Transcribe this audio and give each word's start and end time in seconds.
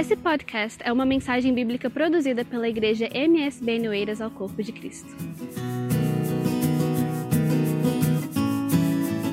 Esse 0.00 0.16
podcast 0.16 0.82
é 0.82 0.90
uma 0.90 1.04
mensagem 1.04 1.54
bíblica 1.54 1.90
produzida 1.90 2.42
pela 2.42 2.66
igreja 2.66 3.06
MSB 3.12 3.80
Noeiras 3.80 4.22
ao 4.22 4.30
Corpo 4.30 4.62
de 4.62 4.72
Cristo. 4.72 5.14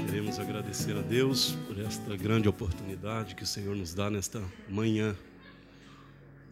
Queremos 0.08 0.38
agradecer 0.38 0.98
a 0.98 1.02
Deus 1.02 1.52
por 1.66 1.80
esta 1.80 2.18
grande 2.18 2.50
oportunidade 2.50 3.34
que 3.34 3.44
o 3.44 3.48
Senhor 3.48 3.78
nos 3.78 3.94
dá 3.94 4.10
nesta 4.10 4.44
manhã 4.68 5.16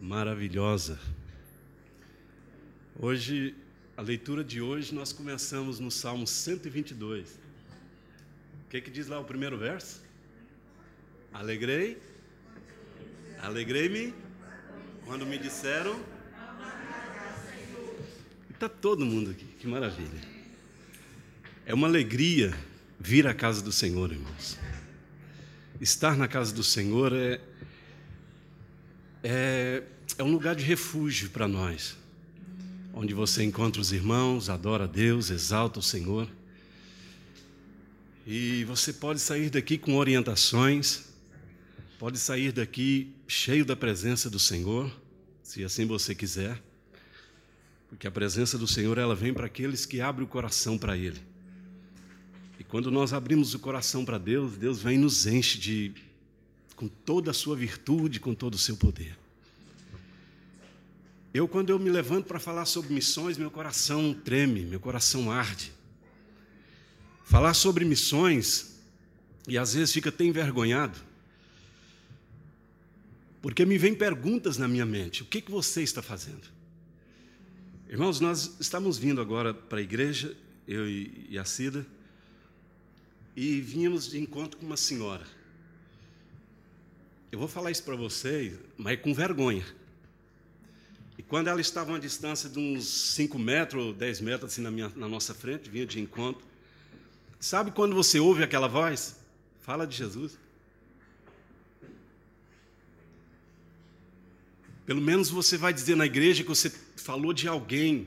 maravilhosa. 0.00 0.98
Hoje, 2.98 3.54
a 3.98 4.00
leitura 4.00 4.42
de 4.42 4.62
hoje, 4.62 4.94
nós 4.94 5.12
começamos 5.12 5.78
no 5.78 5.90
Salmo 5.90 6.26
122. 6.26 7.38
O 8.64 8.70
que, 8.70 8.80
que 8.80 8.90
diz 8.90 9.08
lá 9.08 9.20
o 9.20 9.24
primeiro 9.24 9.58
verso? 9.58 10.02
Alegrei, 11.34 11.98
alegrei-me 13.40 14.14
quando 15.04 15.26
me 15.26 15.38
disseram. 15.38 15.98
Está 18.50 18.68
todo 18.68 19.04
mundo 19.04 19.30
aqui, 19.30 19.44
que 19.58 19.66
maravilha. 19.66 20.20
É 21.64 21.74
uma 21.74 21.86
alegria 21.86 22.56
vir 22.98 23.26
à 23.26 23.34
casa 23.34 23.62
do 23.62 23.70
Senhor, 23.70 24.10
irmãos. 24.10 24.58
Estar 25.80 26.16
na 26.16 26.26
casa 26.26 26.54
do 26.54 26.64
Senhor 26.64 27.12
é, 27.12 27.40
é, 29.22 29.82
é 30.16 30.22
um 30.22 30.32
lugar 30.32 30.54
de 30.54 30.64
refúgio 30.64 31.28
para 31.30 31.46
nós, 31.46 31.96
onde 32.94 33.12
você 33.12 33.44
encontra 33.44 33.80
os 33.80 33.92
irmãos, 33.92 34.48
adora 34.48 34.84
a 34.84 34.86
Deus, 34.86 35.30
exalta 35.30 35.78
o 35.78 35.82
Senhor. 35.82 36.28
E 38.26 38.64
você 38.64 38.92
pode 38.92 39.20
sair 39.20 39.50
daqui 39.50 39.76
com 39.76 39.96
orientações, 39.96 41.05
pode 41.98 42.18
sair 42.18 42.52
daqui 42.52 43.14
cheio 43.26 43.64
da 43.64 43.74
presença 43.74 44.28
do 44.28 44.38
Senhor, 44.38 44.90
se 45.42 45.64
assim 45.64 45.86
você 45.86 46.14
quiser, 46.14 46.62
porque 47.88 48.06
a 48.06 48.10
presença 48.10 48.58
do 48.58 48.66
Senhor 48.66 48.98
ela 48.98 49.14
vem 49.14 49.32
para 49.32 49.46
aqueles 49.46 49.86
que 49.86 50.00
abrem 50.00 50.24
o 50.24 50.28
coração 50.28 50.76
para 50.76 50.96
Ele. 50.96 51.20
E 52.58 52.64
quando 52.64 52.90
nós 52.90 53.12
abrimos 53.12 53.54
o 53.54 53.58
coração 53.58 54.04
para 54.04 54.18
Deus, 54.18 54.56
Deus 54.56 54.80
vem 54.80 54.96
e 54.96 54.98
nos 54.98 55.26
enche 55.26 55.58
de 55.58 55.94
com 56.74 56.88
toda 56.88 57.30
a 57.30 57.34
sua 57.34 57.56
virtude, 57.56 58.20
com 58.20 58.34
todo 58.34 58.54
o 58.54 58.58
seu 58.58 58.76
poder. 58.76 59.16
Eu, 61.32 61.48
quando 61.48 61.70
eu 61.70 61.78
me 61.78 61.90
levanto 61.90 62.26
para 62.26 62.38
falar 62.38 62.66
sobre 62.66 62.92
missões, 62.92 63.38
meu 63.38 63.50
coração 63.50 64.14
treme, 64.14 64.62
meu 64.64 64.80
coração 64.80 65.30
arde. 65.30 65.72
Falar 67.24 67.54
sobre 67.54 67.84
missões, 67.84 68.78
e 69.48 69.56
às 69.56 69.74
vezes 69.74 69.92
fica 69.92 70.10
até 70.10 70.24
envergonhado, 70.24 70.98
porque 73.46 73.64
me 73.64 73.78
vem 73.78 73.94
perguntas 73.94 74.58
na 74.58 74.66
minha 74.66 74.84
mente: 74.84 75.22
o 75.22 75.24
que, 75.24 75.40
que 75.40 75.52
você 75.52 75.80
está 75.80 76.02
fazendo? 76.02 76.48
Irmãos, 77.88 78.18
nós 78.18 78.56
estamos 78.58 78.98
vindo 78.98 79.20
agora 79.20 79.54
para 79.54 79.78
a 79.78 79.80
igreja, 79.80 80.36
eu 80.66 80.88
e 80.88 81.38
a 81.38 81.44
Cida, 81.44 81.86
e 83.36 83.60
vínhamos 83.60 84.10
de 84.10 84.18
encontro 84.18 84.58
com 84.58 84.66
uma 84.66 84.76
senhora. 84.76 85.24
Eu 87.30 87.38
vou 87.38 87.46
falar 87.46 87.70
isso 87.70 87.84
para 87.84 87.94
vocês, 87.94 88.54
mas 88.76 89.00
com 89.00 89.14
vergonha. 89.14 89.64
E 91.16 91.22
quando 91.22 91.46
ela 91.46 91.60
estava 91.60 91.92
a 91.92 91.94
uma 91.94 92.00
distância 92.00 92.50
de 92.50 92.58
uns 92.58 92.84
5 93.14 93.38
metros, 93.38 93.94
10 93.94 94.22
metros 94.22 94.50
assim 94.50 94.60
na, 94.60 94.72
minha, 94.72 94.90
na 94.96 95.08
nossa 95.08 95.32
frente, 95.32 95.70
vinha 95.70 95.86
de 95.86 96.00
encontro. 96.00 96.44
Sabe 97.38 97.70
quando 97.70 97.94
você 97.94 98.18
ouve 98.18 98.42
aquela 98.42 98.66
voz? 98.66 99.20
Fala 99.60 99.86
de 99.86 99.96
Jesus. 99.96 100.36
Pelo 104.86 105.00
menos 105.00 105.28
você 105.28 105.58
vai 105.58 105.72
dizer 105.72 105.96
na 105.96 106.06
igreja 106.06 106.44
que 106.44 106.48
você 106.48 106.70
falou 106.94 107.32
de 107.32 107.48
alguém, 107.48 108.06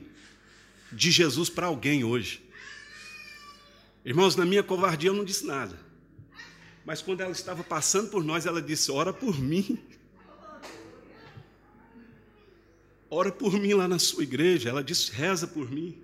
de 0.90 1.10
Jesus 1.10 1.50
para 1.50 1.66
alguém 1.66 2.02
hoje. 2.02 2.42
Irmãos, 4.02 4.34
na 4.34 4.46
minha 4.46 4.62
covardia 4.62 5.10
eu 5.10 5.14
não 5.14 5.24
disse 5.24 5.44
nada. 5.46 5.78
Mas 6.86 7.02
quando 7.02 7.20
ela 7.20 7.32
estava 7.32 7.62
passando 7.62 8.08
por 8.08 8.24
nós, 8.24 8.46
ela 8.46 8.62
disse: 8.62 8.90
Ora 8.90 9.12
por 9.12 9.38
mim. 9.38 9.78
Ora 13.10 13.30
por 13.30 13.52
mim 13.52 13.74
lá 13.74 13.86
na 13.86 13.98
sua 13.98 14.22
igreja. 14.22 14.70
Ela 14.70 14.82
disse: 14.82 15.12
Reza 15.12 15.46
por 15.46 15.70
mim. 15.70 15.98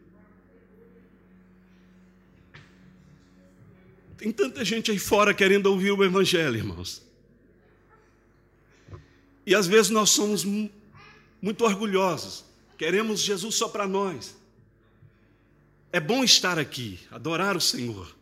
Tem 4.18 4.30
tanta 4.30 4.64
gente 4.64 4.90
aí 4.90 4.98
fora 4.98 5.32
querendo 5.32 5.66
ouvir 5.66 5.92
o 5.92 6.04
Evangelho, 6.04 6.56
irmãos. 6.56 7.05
E 9.46 9.54
às 9.54 9.68
vezes 9.68 9.90
nós 9.90 10.10
somos 10.10 10.44
muito 10.44 11.64
orgulhosos, 11.64 12.44
queremos 12.76 13.20
Jesus 13.20 13.54
só 13.54 13.68
para 13.68 13.86
nós. 13.86 14.36
É 15.92 16.00
bom 16.00 16.24
estar 16.24 16.58
aqui, 16.58 16.98
adorar 17.10 17.56
o 17.56 17.60
Senhor. 17.60 18.14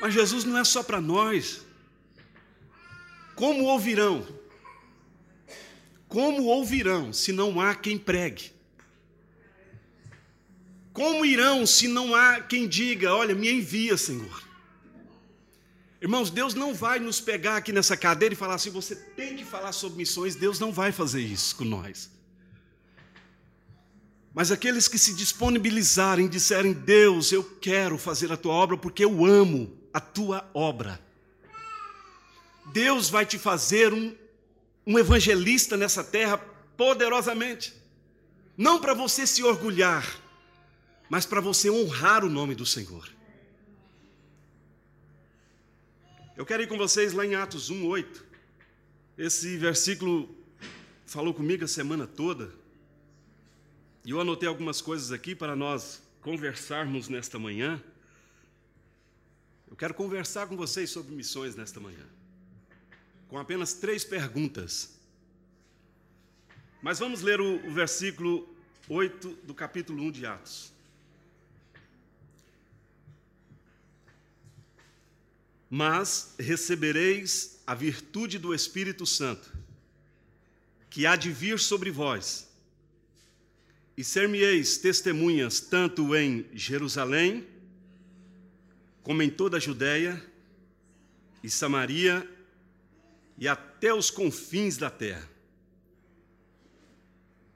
Mas 0.00 0.14
Jesus 0.14 0.44
não 0.44 0.56
é 0.56 0.64
só 0.64 0.82
para 0.82 1.00
nós. 1.00 1.62
Como 3.34 3.64
ouvirão? 3.64 4.24
Como 6.06 6.44
ouvirão 6.44 7.12
se 7.12 7.32
não 7.32 7.60
há 7.60 7.74
quem 7.74 7.98
pregue? 7.98 8.52
Como 10.92 11.24
irão 11.24 11.66
se 11.66 11.88
não 11.88 12.14
há 12.14 12.40
quem 12.40 12.68
diga: 12.68 13.12
Olha, 13.12 13.34
me 13.34 13.50
envia, 13.50 13.96
Senhor? 13.96 14.43
Irmãos, 16.04 16.28
Deus 16.28 16.52
não 16.52 16.74
vai 16.74 16.98
nos 16.98 17.18
pegar 17.18 17.56
aqui 17.56 17.72
nessa 17.72 17.96
cadeira 17.96 18.34
e 18.34 18.36
falar 18.36 18.56
assim: 18.56 18.68
você 18.68 18.94
tem 18.94 19.36
que 19.36 19.42
falar 19.42 19.72
sobre 19.72 19.96
missões. 19.96 20.34
Deus 20.34 20.60
não 20.60 20.70
vai 20.70 20.92
fazer 20.92 21.22
isso 21.22 21.56
com 21.56 21.64
nós. 21.64 22.10
Mas 24.34 24.52
aqueles 24.52 24.86
que 24.86 24.98
se 24.98 25.14
disponibilizarem, 25.14 26.28
disserem: 26.28 26.74
Deus, 26.74 27.32
eu 27.32 27.42
quero 27.42 27.96
fazer 27.96 28.30
a 28.30 28.36
tua 28.36 28.52
obra 28.52 28.76
porque 28.76 29.02
eu 29.02 29.24
amo 29.24 29.74
a 29.94 29.98
tua 29.98 30.46
obra. 30.52 31.00
Deus 32.66 33.08
vai 33.08 33.24
te 33.24 33.38
fazer 33.38 33.94
um, 33.94 34.14
um 34.86 34.98
evangelista 34.98 35.74
nessa 35.74 36.04
terra 36.04 36.36
poderosamente. 36.76 37.72
Não 38.58 38.78
para 38.78 38.92
você 38.92 39.26
se 39.26 39.42
orgulhar, 39.42 40.06
mas 41.08 41.24
para 41.24 41.40
você 41.40 41.70
honrar 41.70 42.26
o 42.26 42.28
nome 42.28 42.54
do 42.54 42.66
Senhor. 42.66 43.13
Eu 46.36 46.44
quero 46.44 46.64
ir 46.64 46.66
com 46.66 46.76
vocês 46.76 47.12
lá 47.12 47.24
em 47.24 47.36
Atos 47.36 47.70
1, 47.70 47.86
8. 47.86 48.24
Esse 49.16 49.56
versículo 49.56 50.36
falou 51.06 51.32
comigo 51.32 51.64
a 51.64 51.68
semana 51.68 52.08
toda. 52.08 52.52
E 54.04 54.10
eu 54.10 54.20
anotei 54.20 54.48
algumas 54.48 54.80
coisas 54.80 55.12
aqui 55.12 55.32
para 55.32 55.54
nós 55.54 56.02
conversarmos 56.20 57.08
nesta 57.08 57.38
manhã. 57.38 57.80
Eu 59.70 59.76
quero 59.76 59.94
conversar 59.94 60.48
com 60.48 60.56
vocês 60.56 60.90
sobre 60.90 61.14
missões 61.14 61.54
nesta 61.54 61.78
manhã. 61.78 62.04
Com 63.28 63.38
apenas 63.38 63.74
três 63.74 64.04
perguntas. 64.04 64.98
Mas 66.82 66.98
vamos 66.98 67.22
ler 67.22 67.40
o, 67.40 67.64
o 67.64 67.72
versículo 67.72 68.52
8 68.88 69.38
do 69.44 69.54
capítulo 69.54 70.02
1 70.02 70.10
de 70.10 70.26
Atos. 70.26 70.73
Mas 75.76 76.36
recebereis 76.38 77.60
a 77.66 77.74
virtude 77.74 78.38
do 78.38 78.54
Espírito 78.54 79.04
Santo, 79.04 79.52
que 80.88 81.04
há 81.04 81.16
de 81.16 81.32
vir 81.32 81.58
sobre 81.58 81.90
vós, 81.90 82.48
e 83.96 84.04
ser-me-eis 84.04 84.78
testemunhas 84.78 85.58
tanto 85.58 86.14
em 86.14 86.46
Jerusalém, 86.52 87.44
como 89.02 89.20
em 89.20 89.28
toda 89.28 89.56
a 89.56 89.60
Judéia 89.60 90.24
e 91.42 91.50
Samaria 91.50 92.24
e 93.36 93.48
até 93.48 93.92
os 93.92 94.12
confins 94.12 94.76
da 94.76 94.90
terra. 94.90 95.28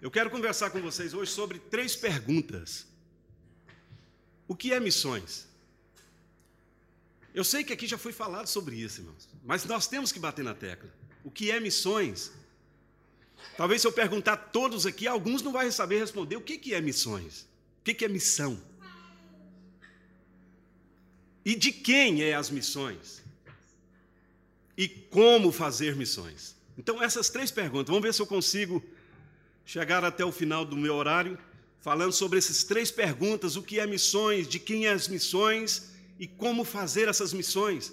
Eu 0.03 0.11
quero 0.11 0.29
conversar 0.29 0.71
com 0.71 0.83
vocês 0.83 1.15
hoje 1.15 1.31
sobre 1.31 1.61
três 1.61 1.95
perguntas. 1.95 2.85
O 4.49 4.57
que 4.57 4.73
é 4.73 4.81
missões? 4.81 5.48
Eu 7.35 7.45
sei 7.45 7.63
que 7.63 7.73
aqui 7.73 7.87
já 7.87 7.99
foi 7.99 8.13
falado 8.13 8.47
sobre 8.47 8.77
isso, 8.77 9.01
irmãos, 9.01 9.29
mas 9.45 9.65
nós 9.65 9.87
temos 9.87 10.11
que 10.11 10.19
bater 10.19 10.45
na 10.45 10.55
tecla. 10.55 10.93
O 11.23 11.31
que 11.31 11.51
é 11.51 11.61
missões? 11.61 12.33
Talvez 13.57 13.81
se 13.81 13.87
eu 13.87 13.93
perguntar 13.93 14.33
a 14.33 14.37
todos 14.37 14.87
aqui, 14.87 15.07
alguns 15.07 15.43
não 15.43 15.53
vão 15.53 15.71
saber 15.71 16.01
responder 16.01 16.37
o 16.37 16.41
que 16.41 16.75
é 16.75 16.81
missões. 16.81 17.47
O 17.81 17.85
que 17.85 18.05
é 18.05 18.09
missão? 18.09 18.61
E 21.45 21.55
de 21.55 21.73
quem 21.73 22.23
é 22.23 22.35
as 22.35 22.51
missões? 22.51 23.23
E 24.77 24.89
como 24.89 25.51
fazer 25.51 25.97
missões? 25.97 26.55
Então, 26.77 27.03
essas 27.03 27.29
três 27.29 27.51
perguntas, 27.51 27.89
vamos 27.89 28.03
ver 28.03 28.15
se 28.15 28.23
eu 28.23 28.27
consigo 28.27 28.85
chegar 29.65 30.05
até 30.05 30.25
o 30.25 30.31
final 30.31 30.65
do 30.65 30.77
meu 30.77 30.95
horário 30.95 31.39
falando 31.81 32.13
sobre 32.13 32.39
essas 32.39 32.65
três 32.65 32.91
perguntas: 32.91 33.57
o 33.57 33.63
que 33.63 33.81
é 33.81 33.87
missões, 33.87 34.47
de 34.47 34.59
quem 34.59 34.87
é 34.87 34.93
as 34.93 35.09
missões 35.09 35.91
e 36.19 36.27
como 36.27 36.65
fazer 36.65 37.09
essas 37.09 37.33
missões. 37.33 37.93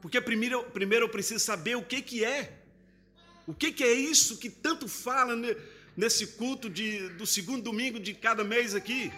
Porque 0.00 0.20
primeiro, 0.20 0.62
primeiro 0.64 1.04
eu 1.06 1.08
preciso 1.08 1.44
saber 1.44 1.76
o 1.76 1.82
que, 1.82 2.02
que 2.02 2.24
é. 2.24 2.62
O 3.46 3.54
que, 3.54 3.72
que 3.72 3.84
é 3.84 3.92
isso 3.92 4.38
que 4.38 4.50
tanto 4.50 4.86
fala 4.86 5.34
nesse 5.96 6.26
culto 6.26 6.68
de, 6.68 7.08
do 7.10 7.26
segundo 7.26 7.62
domingo 7.62 7.98
de 7.98 8.14
cada 8.14 8.44
mês 8.44 8.74
aqui? 8.74 9.12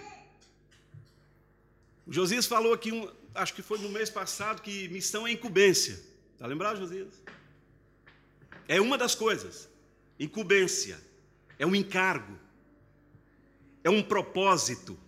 O 2.06 2.12
Josias 2.12 2.46
falou 2.46 2.72
aqui, 2.72 2.92
um, 2.92 3.10
acho 3.34 3.54
que 3.54 3.62
foi 3.62 3.78
no 3.78 3.88
mês 3.88 4.10
passado, 4.10 4.62
que 4.62 4.88
missão 4.88 5.26
é 5.26 5.32
incumbência. 5.32 6.00
Está 6.34 6.46
lembrado, 6.46 6.78
Josias? 6.78 7.22
É 8.66 8.80
uma 8.80 8.96
das 8.96 9.14
coisas. 9.14 9.68
Incumbência. 10.18 11.00
É 11.58 11.66
um 11.66 11.74
encargo. 11.74 12.38
É 13.82 13.90
um 13.90 14.02
propósito. 14.02 14.98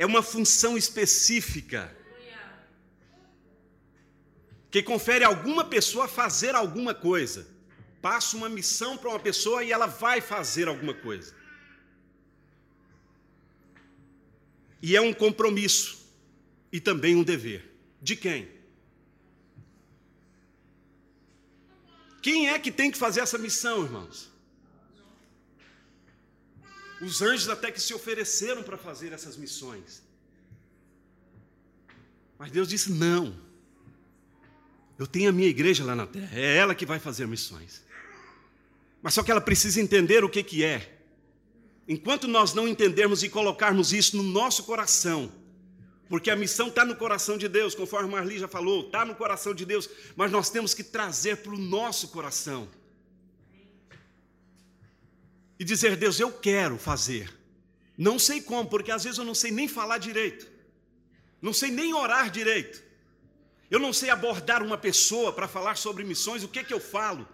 É 0.00 0.06
uma 0.06 0.22
função 0.22 0.78
específica 0.78 1.94
que 4.70 4.82
confere 4.82 5.24
a 5.24 5.28
alguma 5.28 5.62
pessoa 5.62 6.08
fazer 6.08 6.54
alguma 6.54 6.94
coisa. 6.94 7.46
Passa 8.00 8.34
uma 8.34 8.48
missão 8.48 8.96
para 8.96 9.10
uma 9.10 9.20
pessoa 9.20 9.62
e 9.62 9.70
ela 9.70 9.84
vai 9.84 10.22
fazer 10.22 10.68
alguma 10.68 10.94
coisa. 10.94 11.34
E 14.80 14.96
é 14.96 15.02
um 15.02 15.12
compromisso 15.12 15.98
e 16.72 16.80
também 16.80 17.14
um 17.14 17.22
dever. 17.22 17.70
De 18.00 18.16
quem? 18.16 18.48
Quem 22.22 22.48
é 22.48 22.58
que 22.58 22.72
tem 22.72 22.90
que 22.90 22.96
fazer 22.96 23.20
essa 23.20 23.36
missão, 23.36 23.84
irmãos? 23.84 24.30
Os 27.00 27.22
anjos 27.22 27.48
até 27.48 27.70
que 27.70 27.80
se 27.80 27.94
ofereceram 27.94 28.62
para 28.62 28.76
fazer 28.76 29.12
essas 29.12 29.36
missões. 29.36 30.02
Mas 32.38 32.50
Deus 32.50 32.68
disse: 32.68 32.92
não. 32.92 33.34
Eu 34.98 35.06
tenho 35.06 35.30
a 35.30 35.32
minha 35.32 35.48
igreja 35.48 35.82
lá 35.82 35.94
na 35.94 36.06
terra, 36.06 36.38
é 36.38 36.56
ela 36.56 36.74
que 36.74 36.84
vai 36.84 36.98
fazer 36.98 37.26
missões. 37.26 37.82
Mas 39.02 39.14
só 39.14 39.22
que 39.22 39.30
ela 39.30 39.40
precisa 39.40 39.80
entender 39.80 40.22
o 40.24 40.28
que, 40.28 40.42
que 40.42 40.62
é. 40.62 40.98
Enquanto 41.88 42.28
nós 42.28 42.52
não 42.52 42.68
entendermos 42.68 43.22
e 43.22 43.28
colocarmos 43.28 43.92
isso 43.94 44.16
no 44.16 44.22
nosso 44.22 44.64
coração, 44.64 45.32
porque 46.08 46.30
a 46.30 46.36
missão 46.36 46.68
está 46.68 46.84
no 46.84 46.94
coração 46.96 47.38
de 47.38 47.48
Deus, 47.48 47.74
conforme 47.74 48.10
Marli 48.10 48.38
já 48.38 48.46
falou, 48.46 48.86
está 48.86 49.04
no 49.04 49.14
coração 49.14 49.54
de 49.54 49.64
Deus, 49.64 49.88
mas 50.14 50.30
nós 50.30 50.50
temos 50.50 50.74
que 50.74 50.84
trazer 50.84 51.38
para 51.38 51.52
o 51.52 51.58
nosso 51.58 52.08
coração. 52.08 52.68
E 55.60 55.64
dizer, 55.64 55.94
Deus, 55.94 56.18
eu 56.18 56.32
quero 56.32 56.78
fazer. 56.78 57.30
Não 57.96 58.18
sei 58.18 58.40
como, 58.40 58.70
porque 58.70 58.90
às 58.90 59.04
vezes 59.04 59.18
eu 59.18 59.26
não 59.26 59.34
sei 59.34 59.50
nem 59.50 59.68
falar 59.68 59.98
direito, 59.98 60.50
não 61.42 61.52
sei 61.52 61.70
nem 61.70 61.92
orar 61.92 62.30
direito. 62.30 62.82
Eu 63.70 63.78
não 63.78 63.92
sei 63.92 64.08
abordar 64.08 64.62
uma 64.62 64.78
pessoa 64.78 65.32
para 65.34 65.46
falar 65.46 65.76
sobre 65.76 66.02
missões, 66.02 66.42
o 66.42 66.48
que, 66.48 66.64
que 66.64 66.72
eu 66.72 66.80
falo? 66.80 67.28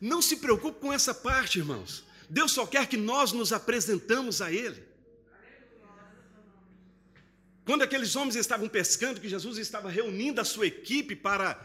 Não 0.00 0.20
se 0.20 0.38
preocupe 0.38 0.80
com 0.80 0.92
essa 0.92 1.14
parte, 1.14 1.60
irmãos. 1.60 2.04
Deus 2.28 2.50
só 2.50 2.66
quer 2.66 2.88
que 2.88 2.96
nós 2.96 3.30
nos 3.30 3.52
apresentamos 3.52 4.42
a 4.42 4.52
Ele. 4.52 4.82
Quando 7.64 7.82
aqueles 7.82 8.16
homens 8.16 8.34
estavam 8.34 8.68
pescando, 8.68 9.20
que 9.20 9.28
Jesus 9.28 9.58
estava 9.58 9.88
reunindo 9.88 10.40
a 10.40 10.44
sua 10.44 10.66
equipe 10.66 11.14
para, 11.14 11.56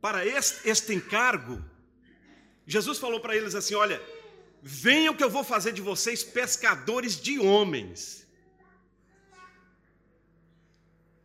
para 0.00 0.26
este, 0.26 0.68
este 0.68 0.94
encargo, 0.94 1.64
Jesus 2.66 2.98
falou 2.98 3.20
para 3.20 3.36
eles 3.36 3.54
assim: 3.54 3.74
Olha, 3.74 4.02
venham 4.68 5.14
que 5.14 5.24
eu 5.24 5.30
vou 5.30 5.42
fazer 5.42 5.72
de 5.72 5.80
vocês 5.80 6.22
pescadores 6.22 7.18
de 7.18 7.38
homens. 7.38 8.26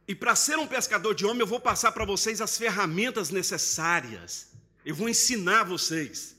E 0.08 0.16
para 0.16 0.34
ser 0.34 0.58
um 0.58 0.66
pescador 0.66 1.14
de 1.14 1.26
homem, 1.26 1.42
eu 1.42 1.48
vou 1.48 1.60
passar 1.60 1.92
para 1.92 2.06
vocês 2.06 2.40
as 2.40 2.58
ferramentas 2.58 3.30
necessárias. 3.30 4.48
Eu 4.86 4.96
vou 4.96 5.10
ensinar 5.10 5.64
vocês. 5.64 6.38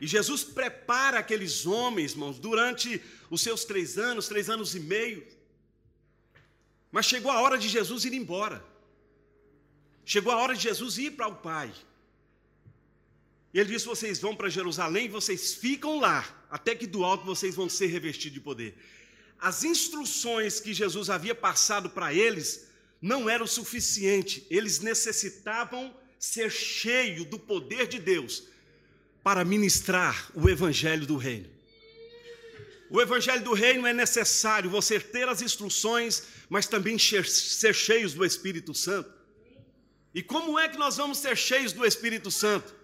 E 0.00 0.06
Jesus 0.06 0.42
prepara 0.42 1.18
aqueles 1.18 1.66
homens, 1.66 2.12
irmãos, 2.12 2.38
durante 2.38 3.02
os 3.30 3.42
seus 3.42 3.64
três 3.66 3.98
anos, 3.98 4.26
três 4.26 4.48
anos 4.48 4.74
e 4.74 4.80
meio. 4.80 5.26
Mas 6.90 7.04
chegou 7.04 7.30
a 7.30 7.40
hora 7.42 7.58
de 7.58 7.68
Jesus 7.68 8.06
ir 8.06 8.14
embora. 8.14 8.64
Chegou 10.04 10.32
a 10.32 10.38
hora 10.38 10.54
de 10.54 10.62
Jesus 10.62 10.96
ir 10.96 11.10
para 11.12 11.28
o 11.28 11.36
Pai. 11.36 11.70
E 13.52 13.60
ele 13.60 13.72
disse: 13.72 13.86
Vocês 13.86 14.18
vão 14.18 14.34
para 14.34 14.48
Jerusalém, 14.48 15.08
vocês 15.08 15.54
ficam 15.54 15.98
lá, 16.00 16.44
até 16.50 16.74
que 16.74 16.86
do 16.86 17.04
alto 17.04 17.24
vocês 17.24 17.54
vão 17.54 17.68
ser 17.68 17.86
revestidos 17.86 18.34
de 18.34 18.40
poder. 18.40 18.76
As 19.38 19.64
instruções 19.64 20.60
que 20.60 20.72
Jesus 20.72 21.10
havia 21.10 21.34
passado 21.34 21.90
para 21.90 22.14
eles 22.14 22.68
não 23.00 23.28
era 23.28 23.42
o 23.42 23.48
suficiente, 23.48 24.46
eles 24.48 24.78
necessitavam 24.78 25.94
ser 26.18 26.50
cheios 26.50 27.26
do 27.26 27.38
poder 27.38 27.88
de 27.88 27.98
Deus 27.98 28.44
para 29.24 29.44
ministrar 29.44 30.30
o 30.34 30.48
evangelho 30.48 31.04
do 31.04 31.16
reino. 31.16 31.50
O 32.88 33.00
evangelho 33.00 33.42
do 33.42 33.54
reino 33.54 33.86
é 33.86 33.92
necessário 33.92 34.70
você 34.70 35.00
ter 35.00 35.28
as 35.28 35.42
instruções, 35.42 36.24
mas 36.48 36.66
também 36.66 36.98
ser 36.98 37.74
cheios 37.74 38.12
do 38.12 38.24
Espírito 38.24 38.74
Santo. 38.74 39.10
E 40.14 40.22
como 40.22 40.58
é 40.58 40.68
que 40.68 40.76
nós 40.76 40.98
vamos 40.98 41.18
ser 41.18 41.36
cheios 41.36 41.72
do 41.72 41.84
Espírito 41.86 42.30
Santo? 42.30 42.81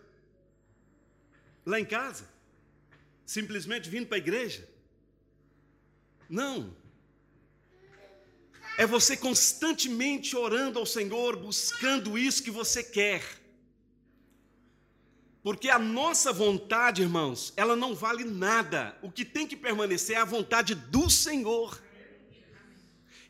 Lá 1.69 1.79
em 1.79 1.85
casa? 1.85 2.25
Simplesmente 3.27 3.91
vindo 3.91 4.07
para 4.07 4.17
a 4.17 4.25
igreja? 4.27 4.67
Não, 6.27 6.75
é 8.79 8.87
você 8.87 9.15
constantemente 9.15 10.35
orando 10.35 10.79
ao 10.79 10.87
Senhor, 10.87 11.37
buscando 11.37 12.17
isso 12.17 12.43
que 12.43 12.51
você 12.51 12.83
quer. 12.83 13.23
Porque 15.43 15.69
a 15.69 15.79
nossa 15.79 16.33
vontade, 16.33 17.03
irmãos, 17.03 17.53
ela 17.55 17.77
não 17.77 17.95
vale 17.95 18.25
nada. 18.25 18.97
O 19.03 19.13
que 19.13 19.25
tem 19.25 19.47
que 19.47 19.57
permanecer 19.57 20.17
é 20.17 20.21
a 20.21 20.25
vontade 20.25 20.75
do 20.75 21.11
Senhor. 21.11 21.83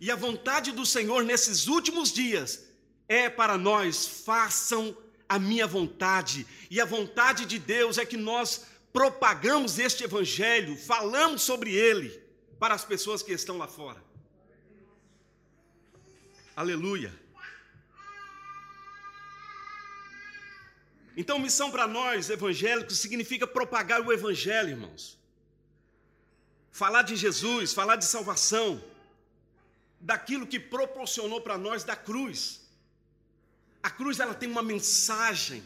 E 0.00 0.12
a 0.12 0.16
vontade 0.16 0.70
do 0.70 0.86
Senhor 0.86 1.24
nesses 1.24 1.66
últimos 1.66 2.12
dias 2.12 2.68
é 3.08 3.28
para 3.28 3.58
nós, 3.58 4.06
façam 4.06 4.96
a 5.28 5.38
minha 5.38 5.66
vontade. 5.66 6.46
E 6.70 6.80
a 6.80 6.84
vontade 6.84 7.44
de 7.44 7.58
Deus 7.58 7.98
é 7.98 8.06
que 8.06 8.16
nós 8.16 8.66
propagamos 8.92 9.78
este 9.78 10.04
evangelho, 10.04 10.76
falamos 10.76 11.42
sobre 11.42 11.74
ele 11.74 12.10
para 12.58 12.74
as 12.74 12.84
pessoas 12.84 13.22
que 13.22 13.32
estão 13.32 13.58
lá 13.58 13.68
fora. 13.68 14.02
Aleluia. 16.56 17.12
Então, 21.16 21.38
missão 21.38 21.70
para 21.70 21.86
nós, 21.86 22.30
evangélicos, 22.30 22.98
significa 22.98 23.46
propagar 23.46 24.00
o 24.00 24.12
evangelho, 24.12 24.70
irmãos. 24.70 25.18
Falar 26.70 27.02
de 27.02 27.16
Jesus, 27.16 27.72
falar 27.72 27.96
de 27.96 28.04
salvação, 28.04 28.82
daquilo 30.00 30.46
que 30.46 30.60
proporcionou 30.60 31.40
para 31.40 31.58
nós 31.58 31.82
da 31.82 31.96
cruz. 31.96 32.67
A 33.82 33.90
cruz 33.90 34.20
ela 34.20 34.34
tem 34.34 34.50
uma 34.50 34.62
mensagem. 34.62 35.62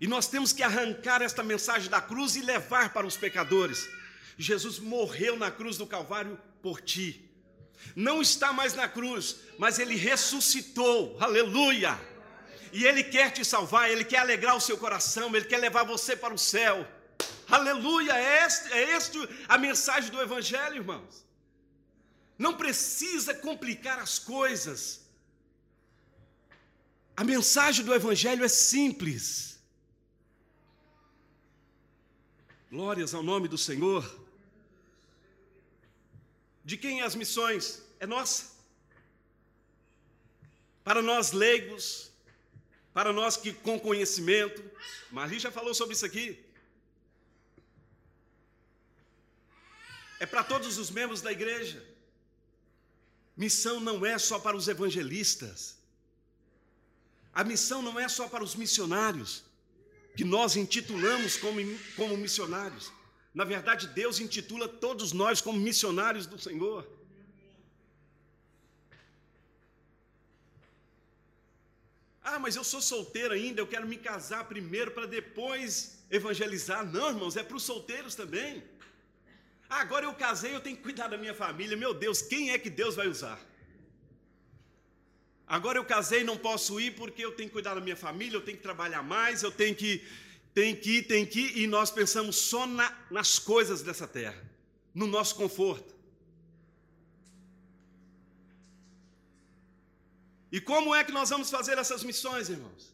E 0.00 0.06
nós 0.06 0.26
temos 0.26 0.52
que 0.52 0.62
arrancar 0.62 1.22
esta 1.22 1.42
mensagem 1.42 1.88
da 1.88 2.00
cruz 2.00 2.36
e 2.36 2.42
levar 2.42 2.92
para 2.92 3.06
os 3.06 3.16
pecadores. 3.16 3.88
Jesus 4.36 4.78
morreu 4.78 5.36
na 5.36 5.50
cruz 5.50 5.76
do 5.76 5.86
Calvário 5.86 6.38
por 6.60 6.80
ti 6.80 7.24
não 7.94 8.22
está 8.22 8.52
mais 8.52 8.74
na 8.74 8.88
cruz, 8.88 9.36
mas 9.58 9.78
ele 9.78 9.94
ressuscitou, 9.96 11.16
aleluia. 11.20 11.98
E 12.72 12.84
ele 12.84 13.04
quer 13.04 13.30
te 13.30 13.44
salvar, 13.44 13.90
ele 13.90 14.04
quer 14.04 14.18
alegrar 14.18 14.56
o 14.56 14.60
seu 14.60 14.76
coração, 14.76 15.34
ele 15.34 15.44
quer 15.44 15.58
levar 15.58 15.84
você 15.84 16.16
para 16.16 16.34
o 16.34 16.38
céu, 16.38 16.86
aleluia. 17.48 18.12
É 18.12 18.46
este, 18.46 18.72
é 18.72 18.96
este 18.96 19.28
a 19.48 19.56
mensagem 19.58 20.10
do 20.10 20.20
Evangelho, 20.20 20.76
irmãos. 20.76 21.24
Não 22.36 22.54
precisa 22.54 23.32
complicar 23.32 24.00
as 24.00 24.18
coisas, 24.18 25.03
a 27.16 27.22
mensagem 27.22 27.84
do 27.84 27.94
Evangelho 27.94 28.44
é 28.44 28.48
simples. 28.48 29.58
Glórias 32.70 33.14
ao 33.14 33.22
nome 33.22 33.46
do 33.46 33.56
Senhor. 33.56 34.02
De 36.64 36.76
quem 36.76 37.00
é 37.00 37.04
as 37.04 37.14
missões? 37.14 37.82
É 38.00 38.06
nossa. 38.06 38.52
Para 40.82 41.00
nós 41.00 41.30
leigos, 41.30 42.10
para 42.92 43.12
nós 43.12 43.36
que 43.36 43.52
com 43.52 43.78
conhecimento, 43.78 44.62
Maria 45.10 45.38
já 45.38 45.52
falou 45.52 45.72
sobre 45.72 45.94
isso 45.94 46.04
aqui. 46.04 46.44
É 50.18 50.26
para 50.26 50.42
todos 50.42 50.78
os 50.78 50.90
membros 50.90 51.20
da 51.22 51.30
igreja. 51.30 51.84
Missão 53.36 53.78
não 53.78 54.04
é 54.04 54.18
só 54.18 54.38
para 54.38 54.56
os 54.56 54.68
evangelistas. 54.68 55.78
A 57.34 57.42
missão 57.42 57.82
não 57.82 57.98
é 57.98 58.08
só 58.08 58.28
para 58.28 58.44
os 58.44 58.54
missionários, 58.54 59.44
que 60.16 60.24
nós 60.24 60.54
intitulamos 60.56 61.36
como, 61.36 61.60
como 61.96 62.16
missionários. 62.16 62.92
Na 63.34 63.44
verdade, 63.44 63.88
Deus 63.88 64.20
intitula 64.20 64.68
todos 64.68 65.12
nós 65.12 65.40
como 65.40 65.58
missionários 65.58 66.26
do 66.26 66.38
Senhor. 66.38 66.86
Ah, 72.22 72.38
mas 72.38 72.54
eu 72.56 72.64
sou 72.64 72.80
solteiro 72.80 73.34
ainda, 73.34 73.60
eu 73.60 73.66
quero 73.66 73.86
me 73.86 73.96
casar 73.96 74.44
primeiro 74.44 74.92
para 74.92 75.06
depois 75.06 75.98
evangelizar. 76.10 76.86
Não, 76.86 77.08
irmãos, 77.08 77.36
é 77.36 77.42
para 77.42 77.56
os 77.56 77.64
solteiros 77.64 78.14
também. 78.14 78.62
Ah, 79.68 79.80
agora 79.80 80.06
eu 80.06 80.14
casei, 80.14 80.54
eu 80.54 80.60
tenho 80.60 80.76
que 80.76 80.82
cuidar 80.82 81.08
da 81.08 81.18
minha 81.18 81.34
família. 81.34 81.76
Meu 81.76 81.92
Deus, 81.92 82.22
quem 82.22 82.52
é 82.52 82.58
que 82.58 82.70
Deus 82.70 82.94
vai 82.94 83.08
usar? 83.08 83.38
Agora 85.54 85.78
eu 85.78 85.84
casei, 85.84 86.24
não 86.24 86.36
posso 86.36 86.80
ir 86.80 86.96
porque 86.96 87.24
eu 87.24 87.30
tenho 87.30 87.48
que 87.48 87.52
cuidar 87.52 87.74
da 87.76 87.80
minha 87.80 87.94
família, 87.94 88.36
eu 88.36 88.40
tenho 88.40 88.56
que 88.56 88.62
trabalhar 88.64 89.04
mais, 89.04 89.44
eu 89.44 89.52
tenho 89.52 89.72
que, 89.72 90.02
tenho 90.52 90.76
que 90.76 90.96
ir, 90.96 91.02
tenho 91.04 91.24
que 91.24 91.42
ir. 91.42 91.58
E 91.58 91.66
nós 91.68 91.92
pensamos 91.92 92.34
só 92.34 92.66
na, 92.66 92.92
nas 93.08 93.38
coisas 93.38 93.80
dessa 93.80 94.08
terra, 94.08 94.42
no 94.92 95.06
nosso 95.06 95.36
conforto. 95.36 95.94
E 100.50 100.60
como 100.60 100.92
é 100.92 101.04
que 101.04 101.12
nós 101.12 101.30
vamos 101.30 101.48
fazer 101.48 101.78
essas 101.78 102.02
missões, 102.02 102.48
irmãos? 102.48 102.92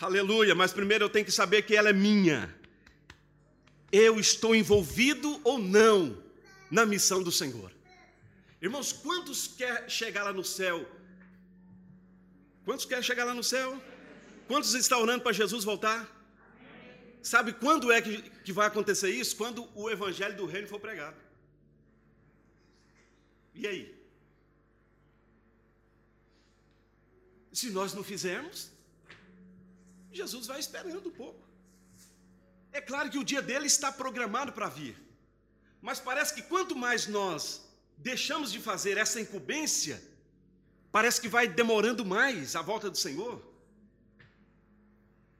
Aleluia, 0.00 0.54
mas 0.54 0.72
primeiro 0.72 1.06
eu 1.06 1.10
tenho 1.10 1.24
que 1.24 1.32
saber 1.32 1.62
que 1.62 1.74
ela 1.74 1.90
é 1.90 1.92
minha. 1.92 2.54
Eu 3.90 4.20
estou 4.20 4.54
envolvido 4.54 5.40
ou 5.42 5.58
não 5.58 6.16
na 6.70 6.86
missão 6.86 7.20
do 7.20 7.32
Senhor. 7.32 7.72
Irmãos, 8.66 8.90
quantos 9.04 9.40
quer 9.60 9.90
chegar 9.90 10.22
lá 10.24 10.32
no 10.32 10.42
céu? 10.42 10.76
Quantos 12.64 12.86
querem 12.86 13.04
chegar 13.08 13.24
lá 13.30 13.34
no 13.40 13.44
céu? 13.44 13.70
Quantos 14.50 14.72
estão 14.72 15.02
orando 15.02 15.22
para 15.22 15.32
Jesus 15.40 15.64
voltar? 15.70 15.98
Sabe 17.22 17.52
quando 17.64 17.92
é 17.92 18.00
que, 18.00 18.14
que 18.44 18.52
vai 18.58 18.66
acontecer 18.66 19.10
isso? 19.10 19.36
Quando 19.36 19.68
o 19.74 19.90
evangelho 19.90 20.34
do 20.38 20.46
reino 20.46 20.66
for 20.66 20.80
pregado. 20.80 21.18
E 23.54 23.66
aí? 23.66 23.82
Se 27.52 27.68
nós 27.68 27.92
não 27.92 28.02
fizermos, 28.02 28.70
Jesus 30.10 30.46
vai 30.46 30.58
esperando 30.58 31.10
um 31.10 31.16
pouco. 31.22 31.46
É 32.72 32.80
claro 32.80 33.10
que 33.10 33.18
o 33.18 33.28
dia 33.32 33.42
dele 33.42 33.66
está 33.66 33.92
programado 33.92 34.52
para 34.54 34.70
vir, 34.70 34.96
mas 35.82 36.00
parece 36.00 36.32
que 36.34 36.42
quanto 36.54 36.74
mais 36.74 37.06
nós 37.06 37.62
deixamos 37.98 38.52
de 38.52 38.60
fazer 38.60 38.96
essa 38.98 39.20
incumbência, 39.20 40.02
parece 40.92 41.20
que 41.20 41.28
vai 41.28 41.48
demorando 41.48 42.04
mais 42.04 42.54
a 42.54 42.62
volta 42.62 42.90
do 42.90 42.98
Senhor. 42.98 43.42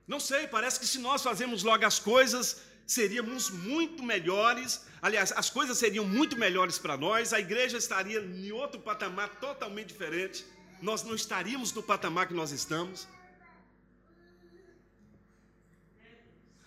Não 0.07 0.21
sei, 0.21 0.47
parece 0.47 0.79
que 0.79 0.87
se 0.87 0.99
nós 0.99 1.23
fazemos 1.23 1.63
logo 1.63 1.85
as 1.85 1.99
coisas, 1.99 2.61
seríamos 2.87 3.51
muito 3.51 4.03
melhores. 4.03 4.83
Aliás, 5.01 5.33
as 5.33 5.49
coisas 5.49 5.79
seriam 5.79 6.05
muito 6.05 6.37
melhores 6.37 6.79
para 6.79 6.97
nós, 6.97 7.33
a 7.33 7.41
igreja 7.41 7.79
estaria 7.79 8.21
em 8.21 8.53
outro 8.53 8.81
patamar 8.81 9.29
totalmente 9.37 9.89
diferente 9.89 10.45
nós 10.85 11.03
não 11.03 11.15
estaríamos 11.15 11.73
no 11.73 11.83
patamar 11.83 12.29
que 12.29 12.35
nós 12.35 12.51
estamos. 12.53 13.09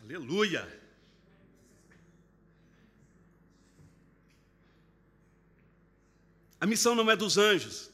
Aleluia! 0.01 0.86
A 6.59 6.65
missão 6.65 6.95
não 6.95 7.09
é 7.09 7.15
dos 7.15 7.37
anjos, 7.37 7.91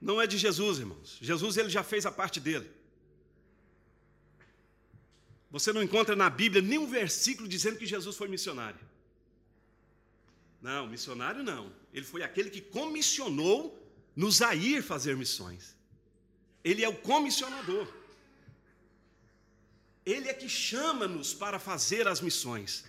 não 0.00 0.20
é 0.20 0.26
de 0.26 0.36
Jesus, 0.36 0.78
irmãos. 0.78 1.18
Jesus 1.20 1.56
ele 1.56 1.70
já 1.70 1.82
fez 1.82 2.04
a 2.04 2.12
parte 2.12 2.40
dele. 2.40 2.70
Você 5.50 5.72
não 5.72 5.82
encontra 5.82 6.16
na 6.16 6.28
Bíblia 6.28 6.60
nenhum 6.60 6.86
versículo 6.86 7.48
dizendo 7.48 7.78
que 7.78 7.86
Jesus 7.86 8.16
foi 8.16 8.28
missionário. 8.28 8.80
Não, 10.60 10.86
missionário 10.88 11.42
não. 11.44 11.72
Ele 11.92 12.04
foi 12.04 12.22
aquele 12.22 12.50
que 12.50 12.60
comissionou 12.60 13.58
nos 14.16 14.42
a 14.42 14.54
ir 14.54 14.82
fazer 14.82 15.16
missões. 15.16 15.76
Ele 16.64 16.82
é 16.82 16.88
o 16.88 16.96
comissionador. 16.96 17.86
Ele 20.04 20.28
é 20.28 20.34
que 20.34 20.48
chama-nos 20.48 21.32
para 21.32 21.58
fazer 21.58 22.08
as 22.08 22.20
missões. 22.20 22.84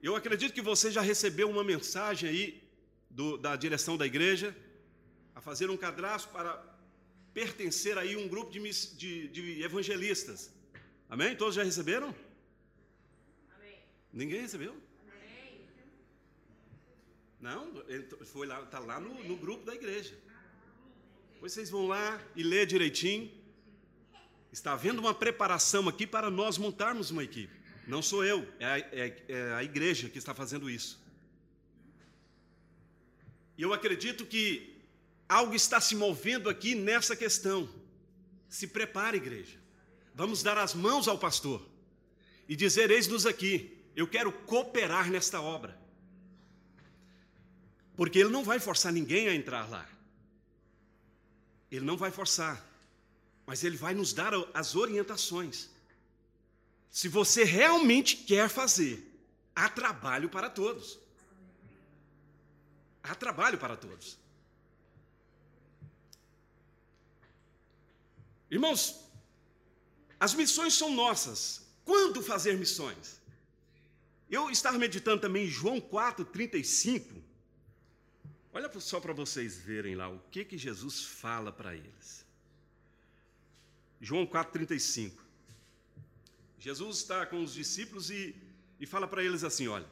Eu 0.00 0.14
acredito 0.14 0.52
que 0.52 0.62
você 0.62 0.90
já 0.90 1.00
recebeu 1.00 1.50
uma 1.50 1.64
mensagem 1.64 2.30
aí 2.30 2.62
do, 3.10 3.36
da 3.36 3.56
direção 3.56 3.96
da 3.96 4.06
igreja 4.06 4.56
a 5.34 5.40
fazer 5.40 5.70
um 5.70 5.76
cadastro 5.76 6.32
para 6.32 6.64
pertencer 7.34 7.98
aí 7.98 8.14
a 8.14 8.18
um 8.18 8.28
grupo 8.28 8.50
de, 8.50 8.60
de, 8.96 9.28
de 9.28 9.62
evangelistas. 9.62 10.52
Amém? 11.08 11.34
Todos 11.34 11.56
já 11.56 11.64
receberam? 11.64 12.14
Amém. 13.56 13.78
Ninguém 14.12 14.40
recebeu? 14.40 14.76
Não, 17.40 17.84
ele 17.88 18.04
foi 18.24 18.46
lá, 18.46 18.62
está 18.62 18.78
lá 18.78 19.00
no, 19.00 19.22
no 19.24 19.36
grupo 19.36 19.64
da 19.64 19.74
igreja. 19.74 20.18
Depois 21.34 21.52
vocês 21.52 21.70
vão 21.70 21.86
lá 21.86 22.20
e 22.34 22.42
lê 22.42 22.66
direitinho. 22.66 23.30
Está 24.52 24.72
havendo 24.72 25.00
uma 25.00 25.14
preparação 25.14 25.88
aqui 25.88 26.06
para 26.06 26.30
nós 26.30 26.58
montarmos 26.58 27.10
uma 27.10 27.22
equipe. 27.22 27.57
Não 27.88 28.02
sou 28.02 28.22
eu, 28.22 28.46
é 28.60 28.66
a, 28.66 28.78
é, 28.78 29.24
é 29.28 29.52
a 29.54 29.64
igreja 29.64 30.10
que 30.10 30.18
está 30.18 30.34
fazendo 30.34 30.68
isso. 30.68 31.00
E 33.56 33.62
eu 33.62 33.72
acredito 33.72 34.26
que 34.26 34.76
algo 35.26 35.54
está 35.54 35.80
se 35.80 35.96
movendo 35.96 36.50
aqui 36.50 36.74
nessa 36.74 37.16
questão. 37.16 37.66
Se 38.46 38.66
prepare, 38.66 39.16
igreja. 39.16 39.58
Vamos 40.14 40.42
dar 40.42 40.58
as 40.58 40.74
mãos 40.74 41.08
ao 41.08 41.18
pastor 41.18 41.66
e 42.46 42.54
dizer: 42.54 42.90
Eis-nos 42.90 43.24
aqui, 43.24 43.82
eu 43.96 44.06
quero 44.06 44.30
cooperar 44.32 45.10
nesta 45.10 45.40
obra. 45.40 45.76
Porque 47.96 48.18
ele 48.18 48.28
não 48.28 48.44
vai 48.44 48.60
forçar 48.60 48.92
ninguém 48.92 49.28
a 49.28 49.34
entrar 49.34 49.68
lá. 49.68 49.88
Ele 51.70 51.86
não 51.86 51.96
vai 51.96 52.10
forçar. 52.10 52.62
Mas 53.46 53.64
ele 53.64 53.78
vai 53.78 53.94
nos 53.94 54.12
dar 54.12 54.32
as 54.52 54.76
orientações. 54.76 55.70
Se 56.90 57.08
você 57.08 57.44
realmente 57.44 58.16
quer 58.16 58.48
fazer, 58.48 59.04
há 59.54 59.68
trabalho 59.68 60.28
para 60.28 60.48
todos. 60.48 60.98
Há 63.02 63.14
trabalho 63.14 63.58
para 63.58 63.76
todos. 63.76 64.18
Irmãos, 68.50 69.04
as 70.18 70.34
missões 70.34 70.74
são 70.74 70.90
nossas. 70.90 71.66
Quando 71.84 72.22
fazer 72.22 72.56
missões? 72.56 73.20
Eu 74.30 74.50
estava 74.50 74.76
meditando 74.78 75.20
também 75.22 75.46
em 75.46 75.50
João 75.50 75.80
4, 75.80 76.24
35. 76.24 77.22
Olha 78.52 78.80
só 78.80 78.98
para 78.98 79.12
vocês 79.12 79.56
verem 79.58 79.94
lá 79.94 80.08
o 80.08 80.18
que, 80.30 80.44
que 80.44 80.58
Jesus 80.58 81.02
fala 81.02 81.52
para 81.52 81.74
eles. 81.74 82.26
João 84.00 84.26
4,35. 84.26 85.27
Jesus 86.58 86.98
está 86.98 87.24
com 87.24 87.42
os 87.42 87.54
discípulos 87.54 88.10
e, 88.10 88.34
e 88.80 88.86
fala 88.86 89.06
para 89.06 89.22
eles 89.22 89.44
assim: 89.44 89.68
olha, 89.68 89.86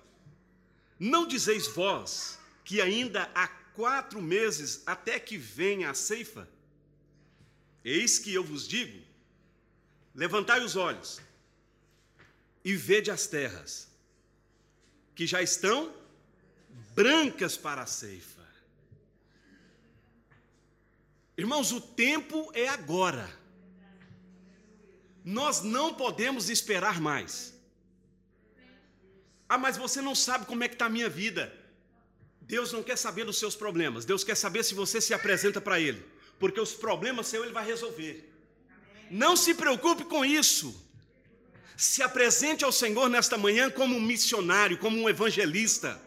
não 0.98 1.26
dizeis 1.26 1.68
vós 1.68 2.38
que 2.64 2.80
ainda 2.80 3.30
há 3.34 3.46
quatro 3.46 4.20
meses 4.20 4.82
até 4.86 5.20
que 5.20 5.36
venha 5.36 5.90
a 5.90 5.94
ceifa? 5.94 6.48
Eis 7.84 8.18
que 8.18 8.34
eu 8.34 8.42
vos 8.42 8.66
digo: 8.66 9.00
levantai 10.14 10.64
os 10.64 10.74
olhos 10.74 11.20
e 12.64 12.74
vede 12.74 13.12
as 13.12 13.28
terras, 13.28 13.88
que 15.14 15.24
já 15.24 15.40
estão 15.40 15.94
brancas 16.96 17.56
para 17.56 17.82
a 17.82 17.86
ceifa. 17.86 18.44
Irmãos, 21.38 21.70
o 21.70 21.80
tempo 21.80 22.50
é 22.54 22.66
agora. 22.66 23.30
Nós 25.26 25.60
não 25.60 25.92
podemos 25.92 26.48
esperar 26.48 27.00
mais. 27.00 27.52
Ah, 29.48 29.58
mas 29.58 29.76
você 29.76 30.00
não 30.00 30.14
sabe 30.14 30.46
como 30.46 30.62
é 30.62 30.68
que 30.68 30.76
está 30.76 30.86
a 30.86 30.88
minha 30.88 31.08
vida. 31.08 31.52
Deus 32.40 32.72
não 32.72 32.80
quer 32.80 32.96
saber 32.96 33.24
dos 33.24 33.36
seus 33.36 33.56
problemas. 33.56 34.04
Deus 34.04 34.22
quer 34.22 34.36
saber 34.36 34.62
se 34.62 34.72
você 34.72 35.00
se 35.00 35.12
apresenta 35.12 35.60
para 35.60 35.80
Ele. 35.80 36.00
Porque 36.38 36.60
os 36.60 36.74
problemas 36.74 37.26
seus 37.26 37.42
Ele 37.42 37.52
vai 37.52 37.66
resolver. 37.66 38.32
Não 39.10 39.34
se 39.36 39.52
preocupe 39.52 40.04
com 40.04 40.24
isso. 40.24 40.80
Se 41.76 42.04
apresente 42.04 42.64
ao 42.64 42.70
Senhor 42.70 43.08
nesta 43.08 43.36
manhã 43.36 43.68
como 43.68 43.96
um 43.96 44.00
missionário, 44.00 44.78
como 44.78 44.96
um 44.96 45.08
evangelista. 45.08 46.00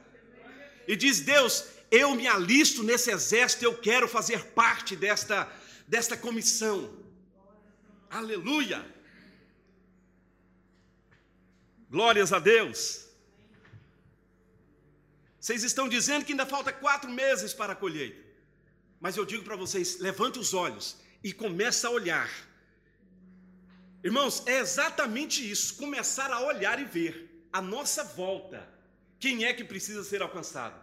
E 0.87 0.95
diz: 0.95 1.19
Deus, 1.19 1.65
eu 1.91 2.15
me 2.15 2.25
alisto 2.25 2.83
nesse 2.83 3.11
exército, 3.11 3.65
eu 3.65 3.77
quero 3.77 4.07
fazer 4.07 4.45
parte 4.51 4.95
desta, 4.95 5.51
desta 5.85 6.15
comissão. 6.15 6.89
Aleluia! 8.09 8.98
Glórias 11.89 12.31
a 12.31 12.39
Deus. 12.39 13.05
Vocês 15.39 15.63
estão 15.63 15.89
dizendo 15.89 16.23
que 16.23 16.33
ainda 16.33 16.45
falta 16.45 16.71
quatro 16.71 17.09
meses 17.09 17.53
para 17.53 17.73
a 17.73 17.75
colheita. 17.75 18.23
Mas 18.99 19.17
eu 19.17 19.25
digo 19.25 19.43
para 19.43 19.55
vocês: 19.55 19.99
levante 19.99 20.37
os 20.37 20.53
olhos 20.53 20.97
e 21.23 21.33
comece 21.33 21.85
a 21.85 21.89
olhar. 21.89 22.29
Irmãos, 24.03 24.43
é 24.45 24.59
exatamente 24.59 25.49
isso: 25.49 25.75
começar 25.77 26.31
a 26.31 26.41
olhar 26.41 26.79
e 26.79 26.85
ver 26.85 27.47
a 27.51 27.61
nossa 27.61 28.03
volta. 28.03 28.67
Quem 29.19 29.45
é 29.45 29.53
que 29.53 29.63
precisa 29.63 30.03
ser 30.03 30.21
alcançado? 30.21 30.79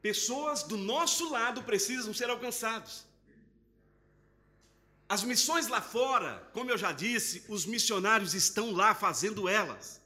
Pessoas 0.00 0.62
do 0.62 0.78
nosso 0.78 1.30
lado 1.30 1.62
precisam 1.62 2.14
ser 2.14 2.30
alcançados. 2.30 3.04
As 5.10 5.24
missões 5.24 5.66
lá 5.66 5.80
fora, 5.80 6.40
como 6.52 6.70
eu 6.70 6.78
já 6.78 6.92
disse, 6.92 7.42
os 7.48 7.66
missionários 7.66 8.32
estão 8.32 8.70
lá 8.70 8.94
fazendo 8.94 9.48
elas. 9.48 10.00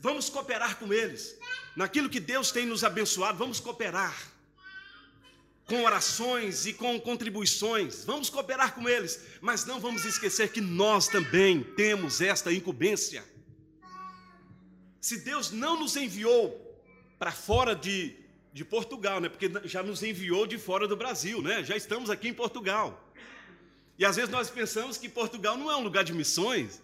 Vamos 0.00 0.28
cooperar 0.28 0.80
com 0.80 0.92
eles. 0.92 1.38
Naquilo 1.76 2.10
que 2.10 2.18
Deus 2.18 2.50
tem 2.50 2.66
nos 2.66 2.82
abençoado, 2.82 3.38
vamos 3.38 3.60
cooperar. 3.60 4.32
Com 5.64 5.84
orações 5.84 6.66
e 6.66 6.72
com 6.72 7.00
contribuições, 7.00 8.04
vamos 8.04 8.28
cooperar 8.28 8.74
com 8.74 8.88
eles, 8.88 9.20
mas 9.40 9.64
não 9.64 9.78
vamos 9.78 10.04
esquecer 10.04 10.50
que 10.50 10.60
nós 10.60 11.06
também 11.06 11.62
temos 11.62 12.20
esta 12.20 12.52
incumbência. 12.52 13.24
Se 15.00 15.18
Deus 15.18 15.52
não 15.52 15.78
nos 15.78 15.94
enviou 15.94 16.82
para 17.16 17.30
fora 17.30 17.76
de 17.76 18.20
de 18.52 18.64
Portugal, 18.64 19.18
né? 19.18 19.28
Porque 19.28 19.50
já 19.64 19.82
nos 19.82 20.02
enviou 20.02 20.46
de 20.46 20.58
fora 20.58 20.86
do 20.86 20.94
Brasil, 20.94 21.40
né? 21.40 21.64
Já 21.64 21.74
estamos 21.74 22.10
aqui 22.10 22.28
em 22.28 22.34
Portugal. 22.34 23.11
E 23.98 24.04
às 24.04 24.16
vezes 24.16 24.30
nós 24.30 24.50
pensamos 24.50 24.96
que 24.96 25.08
Portugal 25.08 25.56
não 25.56 25.70
é 25.70 25.76
um 25.76 25.82
lugar 25.82 26.04
de 26.04 26.12
missões. 26.12 26.80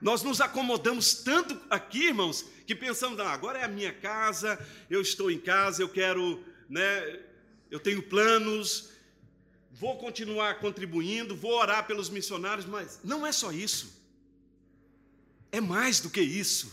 Nós 0.00 0.22
nos 0.22 0.40
acomodamos 0.40 1.14
tanto 1.14 1.58
aqui, 1.70 2.06
irmãos, 2.06 2.44
que 2.66 2.74
pensamos, 2.74 3.20
ah, 3.20 3.32
agora 3.32 3.58
é 3.58 3.64
a 3.64 3.68
minha 3.68 3.92
casa, 3.92 4.58
eu 4.90 5.00
estou 5.00 5.30
em 5.30 5.38
casa, 5.38 5.82
eu 5.82 5.88
quero, 5.88 6.42
né? 6.68 7.20
Eu 7.70 7.78
tenho 7.78 8.02
planos, 8.02 8.90
vou 9.70 9.96
continuar 9.98 10.58
contribuindo, 10.58 11.36
vou 11.36 11.52
orar 11.52 11.86
pelos 11.86 12.10
missionários, 12.10 12.66
mas 12.66 13.00
não 13.04 13.26
é 13.26 13.32
só 13.32 13.52
isso. 13.52 14.00
É 15.52 15.60
mais 15.60 16.00
do 16.00 16.10
que 16.10 16.20
isso. 16.20 16.72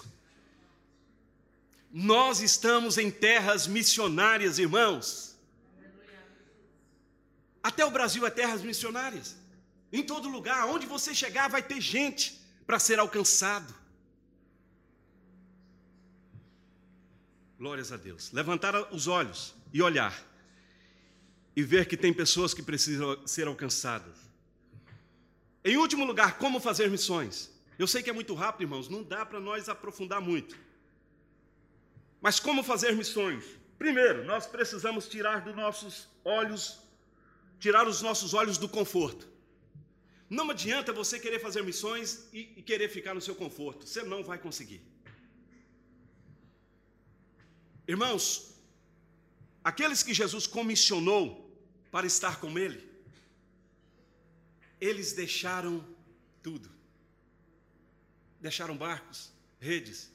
Nós 1.91 2.39
estamos 2.39 2.97
em 2.97 3.11
terras 3.11 3.67
missionárias, 3.67 4.59
irmãos. 4.59 5.28
Até 7.69 7.85
o 7.85 7.91
Brasil 7.91 8.25
é 8.25 8.31
terras 8.31 8.61
missionárias. 8.69 9.27
Em 9.97 10.03
todo 10.11 10.27
lugar, 10.37 10.65
onde 10.65 10.85
você 10.95 11.13
chegar, 11.13 11.47
vai 11.55 11.61
ter 11.61 11.79
gente 11.79 12.23
para 12.65 12.79
ser 12.79 12.97
alcançado. 12.99 13.71
Glórias 17.59 17.91
a 17.91 17.97
Deus. 17.97 18.31
Levantar 18.31 18.73
os 18.91 19.05
olhos 19.07 19.53
e 19.71 19.83
olhar 19.83 20.15
e 21.55 21.61
ver 21.61 21.87
que 21.87 21.97
tem 22.03 22.11
pessoas 22.11 22.55
que 22.55 22.63
precisam 22.63 23.27
ser 23.27 23.45
alcançadas. 23.47 24.17
Em 25.63 25.77
último 25.77 26.05
lugar, 26.05 26.39
como 26.39 26.59
fazer 26.59 26.89
missões? 26.89 27.51
Eu 27.77 27.85
sei 27.85 28.01
que 28.01 28.09
é 28.09 28.13
muito 28.13 28.33
rápido, 28.33 28.63
irmãos, 28.63 28.89
não 28.89 29.03
dá 29.03 29.23
para 29.25 29.39
nós 29.39 29.69
aprofundar 29.69 30.21
muito. 30.21 30.57
Mas 32.19 32.39
como 32.39 32.63
fazer 32.63 32.93
missões? 32.95 33.43
Primeiro, 33.77 34.25
nós 34.25 34.47
precisamos 34.47 35.07
tirar 35.07 35.41
dos 35.41 35.55
nossos 35.55 36.07
olhos, 36.25 36.88
tirar 37.59 37.87
os 37.87 38.01
nossos 38.01 38.33
olhos 38.33 38.57
do 38.57 38.69
conforto. 38.69 39.27
Não 40.29 40.49
adianta 40.51 40.93
você 40.93 41.19
querer 41.19 41.39
fazer 41.39 41.63
missões 41.63 42.27
e, 42.31 42.53
e 42.57 42.61
querer 42.61 42.89
ficar 42.89 43.13
no 43.13 43.21
seu 43.21 43.35
conforto. 43.35 43.87
Você 43.87 44.03
não 44.03 44.23
vai 44.23 44.37
conseguir. 44.37 44.81
Irmãos, 47.87 48.53
aqueles 49.63 50.03
que 50.03 50.13
Jesus 50.13 50.45
comissionou 50.45 51.49
para 51.91 52.05
estar 52.05 52.39
com 52.39 52.57
Ele, 52.57 52.87
eles 54.79 55.13
deixaram 55.13 55.83
tudo. 56.43 56.69
Deixaram 58.39 58.77
barcos, 58.77 59.31
redes, 59.59 60.11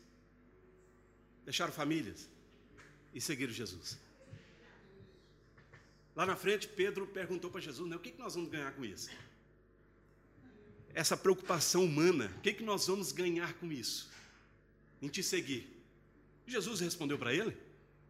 deixaram 1.45 1.73
famílias 1.73 2.29
e 3.13 3.21
seguiram 3.21 3.53
Jesus. 3.53 3.99
Lá 6.15 6.25
na 6.25 6.37
frente, 6.37 6.69
Pedro 6.69 7.07
perguntou 7.07 7.51
para 7.51 7.61
Jesus: 7.61 7.89
né, 7.89 7.97
o 7.97 7.99
que, 7.99 8.11
que 8.11 8.19
nós 8.19 8.35
vamos 8.35 8.51
ganhar 8.51 8.73
com 8.73 8.85
isso? 8.85 9.11
Essa 10.93 11.17
preocupação 11.17 11.85
humana, 11.85 12.33
o 12.37 12.41
que, 12.41 12.53
que 12.53 12.63
nós 12.63 12.87
vamos 12.87 13.11
ganhar 13.13 13.55
com 13.55 13.71
isso? 13.73 14.11
Em 15.03 15.09
te 15.09 15.23
seguir. 15.23 15.69
Jesus 16.47 16.81
respondeu 16.81 17.19
para 17.19 17.33
ele: 17.33 17.57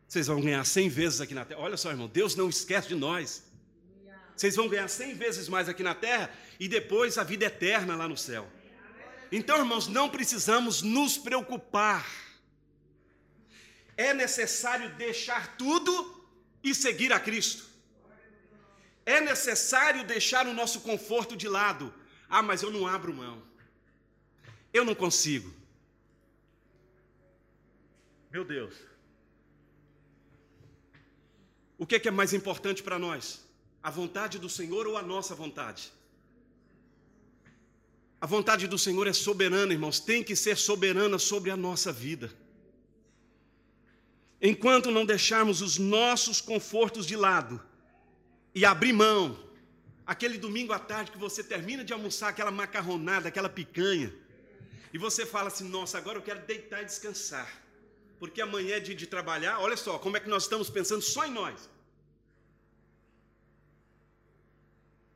vocês 0.06 0.26
vão 0.26 0.40
ganhar 0.40 0.64
cem 0.64 0.88
vezes 0.88 1.20
aqui 1.20 1.34
na 1.34 1.44
terra. 1.44 1.60
Olha 1.60 1.76
só, 1.76 1.90
irmão, 1.90 2.08
Deus 2.08 2.34
não 2.36 2.48
esquece 2.48 2.88
de 2.88 2.94
nós. 2.94 3.44
Vocês 4.36 4.56
vão 4.56 4.68
ganhar 4.68 4.88
cem 4.88 5.14
vezes 5.14 5.48
mais 5.48 5.68
aqui 5.68 5.82
na 5.82 5.94
terra 5.94 6.30
e 6.58 6.68
depois 6.68 7.16
a 7.18 7.24
vida 7.24 7.46
eterna 7.46 7.94
lá 7.94 8.08
no 8.08 8.16
céu. 8.16 8.50
Então, 9.30 9.58
irmãos, 9.58 9.86
não 9.86 10.10
precisamos 10.10 10.82
nos 10.82 11.16
preocupar 11.16 12.04
é 13.96 14.12
necessário 14.12 14.94
deixar 14.96 15.56
tudo 15.56 16.26
e 16.62 16.74
seguir 16.74 17.12
a 17.12 17.20
Cristo. 17.20 17.73
É 19.06 19.20
necessário 19.20 20.04
deixar 20.04 20.46
o 20.46 20.54
nosso 20.54 20.80
conforto 20.80 21.36
de 21.36 21.48
lado. 21.48 21.92
Ah, 22.28 22.42
mas 22.42 22.62
eu 22.62 22.70
não 22.70 22.86
abro 22.86 23.12
mão. 23.12 23.42
Eu 24.72 24.84
não 24.84 24.94
consigo. 24.94 25.52
Meu 28.30 28.44
Deus. 28.44 28.74
O 31.76 31.86
que 31.86 31.96
é, 31.96 32.00
que 32.00 32.08
é 32.08 32.10
mais 32.10 32.32
importante 32.32 32.82
para 32.82 32.98
nós? 32.98 33.44
A 33.82 33.90
vontade 33.90 34.38
do 34.38 34.48
Senhor 34.48 34.86
ou 34.86 34.96
a 34.96 35.02
nossa 35.02 35.34
vontade? 35.34 35.92
A 38.20 38.26
vontade 38.26 38.66
do 38.66 38.78
Senhor 38.78 39.06
é 39.06 39.12
soberana, 39.12 39.74
irmãos, 39.74 40.00
tem 40.00 40.24
que 40.24 40.34
ser 40.34 40.56
soberana 40.56 41.18
sobre 41.18 41.50
a 41.50 41.56
nossa 41.56 41.92
vida. 41.92 42.32
Enquanto 44.40 44.90
não 44.90 45.04
deixarmos 45.04 45.60
os 45.60 45.76
nossos 45.76 46.40
confortos 46.40 47.06
de 47.06 47.16
lado 47.16 47.62
e 48.54 48.64
abrir 48.64 48.92
mão, 48.92 49.38
aquele 50.06 50.38
domingo 50.38 50.72
à 50.72 50.78
tarde 50.78 51.10
que 51.10 51.18
você 51.18 51.42
termina 51.42 51.84
de 51.84 51.92
almoçar 51.92 52.28
aquela 52.28 52.50
macarronada, 52.50 53.28
aquela 53.28 53.48
picanha, 53.48 54.12
e 54.92 54.98
você 54.98 55.26
fala 55.26 55.48
assim: 55.48 55.68
nossa, 55.68 55.98
agora 55.98 56.18
eu 56.18 56.22
quero 56.22 56.40
deitar 56.46 56.82
e 56.82 56.84
descansar, 56.84 57.50
porque 58.18 58.40
amanhã 58.40 58.76
é 58.76 58.80
dia 58.80 58.94
de 58.94 59.06
trabalhar. 59.06 59.58
Olha 59.58 59.76
só, 59.76 59.98
como 59.98 60.16
é 60.16 60.20
que 60.20 60.28
nós 60.28 60.44
estamos 60.44 60.70
pensando 60.70 61.02
só 61.02 61.26
em 61.26 61.32
nós. 61.32 61.68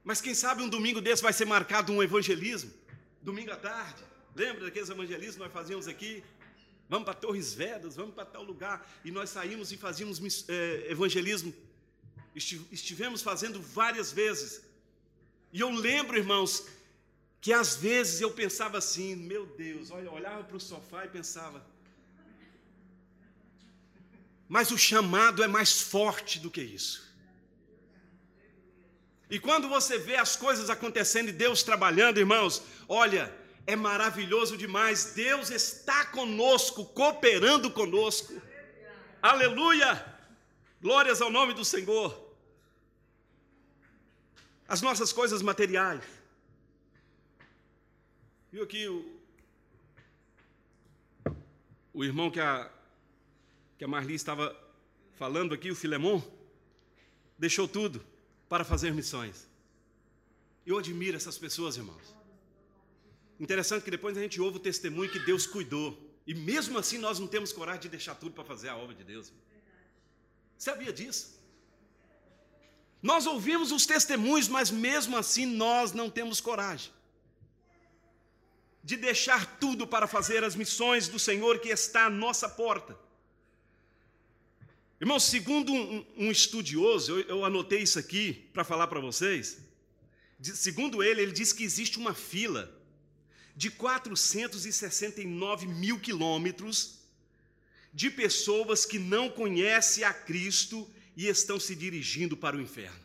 Mas 0.03 0.20
quem 0.20 0.35
sabe 0.35 0.62
um 0.62 0.68
domingo 0.68 1.01
desse 1.01 1.22
vai 1.22 1.33
ser 1.33 1.44
marcado 1.44 1.92
um 1.92 2.03
evangelismo, 2.03 2.72
domingo 3.22 3.53
à 3.53 3.57
tarde. 3.57 4.03
Lembra 4.35 4.64
daqueles 4.64 4.88
evangelismos 4.88 5.35
que 5.35 5.42
nós 5.42 5.53
fazíamos 5.53 5.87
aqui? 5.87 6.24
vamos 6.88 7.05
para 7.05 7.14
Torres 7.14 7.53
Vedras, 7.53 7.96
vamos 7.96 8.14
para 8.14 8.24
tal 8.24 8.42
lugar. 8.42 8.88
E 9.05 9.11
nós 9.11 9.31
saímos 9.31 9.70
e 9.70 9.77
fazíamos 9.77 10.48
é, 10.48 10.87
evangelismo. 10.90 11.53
Estivemos 12.35 13.23
fazendo 13.23 13.61
várias 13.61 14.12
vezes. 14.12 14.62
E 15.53 15.61
eu 15.61 15.71
lembro, 15.71 16.17
irmãos, 16.17 16.67
que 17.41 17.53
às 17.53 17.77
vezes 17.77 18.21
eu 18.21 18.31
pensava 18.31 18.79
assim: 18.79 19.14
meu 19.17 19.47
Deus, 19.47 19.91
olha, 19.91 20.11
olhava 20.11 20.45
para 20.45 20.57
o 20.57 20.61
sofá 20.61 21.05
e 21.05 21.09
pensava. 21.09 21.64
Mas 24.49 24.71
o 24.71 24.79
chamado 24.79 25.43
é 25.43 25.49
mais 25.49 25.81
forte 25.81 26.38
do 26.38 26.51
que 26.51 26.62
isso. 26.62 27.07
E 29.31 29.38
quando 29.38 29.69
você 29.69 29.99
vê 29.99 30.17
as 30.17 30.37
coisas 30.37 30.71
acontecendo 30.71 31.29
e 31.29 31.33
Deus 31.33 31.62
trabalhando, 31.62 32.19
irmãos, 32.19 32.62
olha, 32.88 33.35
é 33.67 33.77
maravilhoso 33.77 34.57
demais. 34.57 35.12
Deus 35.14 35.51
está 35.51 36.07
conosco, 36.07 36.87
cooperando 36.87 37.71
conosco. 37.71 38.41
Aleluia! 39.21 40.18
Glórias 40.81 41.21
ao 41.21 41.31
nome 41.31 41.55
do 41.55 41.64
Senhor. 41.64 42.29
As 44.67 44.81
nossas 44.81 45.12
coisas 45.12 45.43
materiais. 45.43 46.05
Viu 48.53 48.62
aqui 48.62 48.87
o, 48.88 49.19
o 51.93 52.05
irmão 52.05 52.31
que 52.31 52.38
a, 52.38 52.71
que 53.77 53.85
a 53.85 53.88
Marli 53.88 54.14
estava 54.14 54.57
falando 55.17 55.53
aqui, 55.53 55.71
o 55.71 55.75
Filemon, 55.75 56.23
deixou 57.37 57.67
tudo 57.67 58.05
para 58.49 58.64
fazer 58.64 58.93
missões. 58.93 59.49
Eu 60.64 60.79
admiro 60.79 61.17
essas 61.17 61.37
pessoas, 61.37 61.77
irmãos. 61.77 62.14
Interessante 63.41 63.83
que 63.83 63.91
depois 63.91 64.17
a 64.17 64.21
gente 64.21 64.41
ouve 64.41 64.59
o 64.59 64.61
testemunho 64.61 65.11
que 65.11 65.19
Deus 65.19 65.47
cuidou. 65.47 65.99
E 66.27 66.35
mesmo 66.35 66.79
assim 66.79 66.99
nós 66.99 67.19
não 67.19 67.27
temos 67.27 67.53
coragem 67.53 67.83
de 67.83 67.88
deixar 67.88 68.14
tudo 68.14 68.33
para 68.33 68.45
fazer 68.45 68.69
a 68.69 68.77
obra 68.77 68.95
de 68.95 69.03
Deus. 69.03 69.33
Sabia 70.59 70.92
disso? 70.92 71.38
Nós 73.01 73.27
ouvimos 73.27 73.71
os 73.71 73.87
testemunhos, 73.87 74.49
mas 74.49 74.71
mesmo 74.71 75.16
assim 75.16 75.47
nós 75.47 75.92
não 75.92 76.11
temos 76.11 76.40
coragem 76.40 76.90
de 78.83 78.97
deixar 78.97 79.59
tudo 79.59 79.87
para 79.87 80.07
fazer 80.07 80.42
as 80.42 80.55
missões 80.55 81.09
do 81.09 81.18
Senhor 81.18 81.59
que 81.59 81.68
está 81.68 82.07
à 82.07 82.11
nossa 82.11 82.49
porta. 82.49 82.99
Irmãos, 85.01 85.25
segundo 85.25 85.73
um, 85.73 86.07
um 86.16 86.31
estudioso, 86.31 87.12
eu, 87.12 87.21
eu 87.29 87.44
anotei 87.44 87.83
isso 87.83 87.99
aqui 87.99 88.49
para 88.53 88.64
falar 88.64 88.87
para 88.87 88.99
vocês. 88.99 89.59
De, 90.40 90.57
segundo 90.57 91.03
ele, 91.03 91.21
ele 91.21 91.33
diz 91.33 91.53
que 91.53 91.64
existe 91.64 91.99
uma 91.99 92.14
fila 92.14 92.75
de 93.55 93.71
469 93.71 95.66
mil 95.66 96.01
quilômetros 96.01 96.98
de 98.01 98.09
pessoas 98.11 98.87
que 98.87 98.97
não 98.97 99.29
conhecem 99.29 100.05
a 100.05 100.15
Cristo 100.15 100.89
e 101.17 101.27
estão 101.27 101.59
se 101.59 101.75
dirigindo 101.75 102.37
para 102.37 102.57
o 102.57 102.61
inferno. 102.61 103.05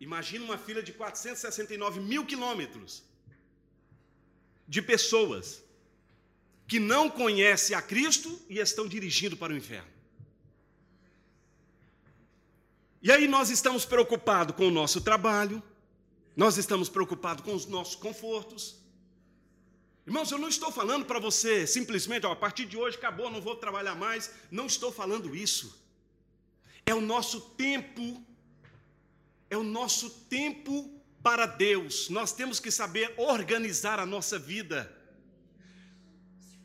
Imagina 0.00 0.42
uma 0.42 0.56
fila 0.56 0.82
de 0.82 0.90
469 0.90 2.00
mil 2.00 2.24
quilômetros 2.24 3.02
de 4.66 4.80
pessoas 4.80 5.62
que 6.66 6.80
não 6.80 7.10
conhecem 7.10 7.76
a 7.76 7.82
Cristo 7.82 8.40
e 8.48 8.58
estão 8.58 8.88
dirigindo 8.88 9.36
para 9.36 9.52
o 9.52 9.56
inferno. 9.56 9.92
E 13.02 13.12
aí 13.12 13.28
nós 13.28 13.50
estamos 13.50 13.84
preocupados 13.84 14.56
com 14.56 14.66
o 14.66 14.70
nosso 14.70 15.02
trabalho, 15.02 15.62
nós 16.34 16.56
estamos 16.56 16.88
preocupados 16.88 17.44
com 17.44 17.54
os 17.54 17.66
nossos 17.66 17.96
confortos. 17.96 18.76
Irmãos, 20.08 20.30
eu 20.32 20.38
não 20.38 20.48
estou 20.48 20.72
falando 20.72 21.04
para 21.04 21.18
você 21.18 21.66
simplesmente, 21.66 22.24
ó, 22.24 22.32
a 22.32 22.36
partir 22.44 22.64
de 22.64 22.78
hoje 22.78 22.96
acabou, 22.96 23.30
não 23.30 23.42
vou 23.42 23.54
trabalhar 23.54 23.94
mais. 23.94 24.30
Não 24.50 24.64
estou 24.64 24.90
falando 24.90 25.36
isso. 25.36 25.66
É 26.86 26.94
o 26.94 27.02
nosso 27.02 27.38
tempo, 27.64 28.04
é 29.50 29.56
o 29.58 29.62
nosso 29.62 30.08
tempo 30.36 30.74
para 31.22 31.44
Deus. 31.44 32.08
Nós 32.08 32.32
temos 32.32 32.58
que 32.58 32.70
saber 32.70 33.12
organizar 33.18 34.00
a 34.00 34.06
nossa 34.06 34.38
vida. 34.38 34.90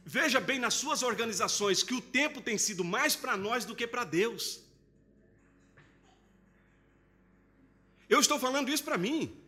Veja 0.05 0.39
bem 0.39 0.57
nas 0.57 0.75
suas 0.75 1.03
organizações 1.03 1.83
que 1.83 1.93
o 1.93 1.99
tempo 1.99 2.39
tem 2.39 2.57
sido 2.57 2.81
mais 2.81 3.13
para 3.13 3.35
nós 3.35 3.65
do 3.65 3.75
que 3.75 3.85
para 3.85 4.05
Deus. 4.05 4.61
Eu 8.07 8.21
estou 8.21 8.39
falando 8.39 8.69
isso 8.69 8.85
para 8.85 8.97
mim. 8.97 9.42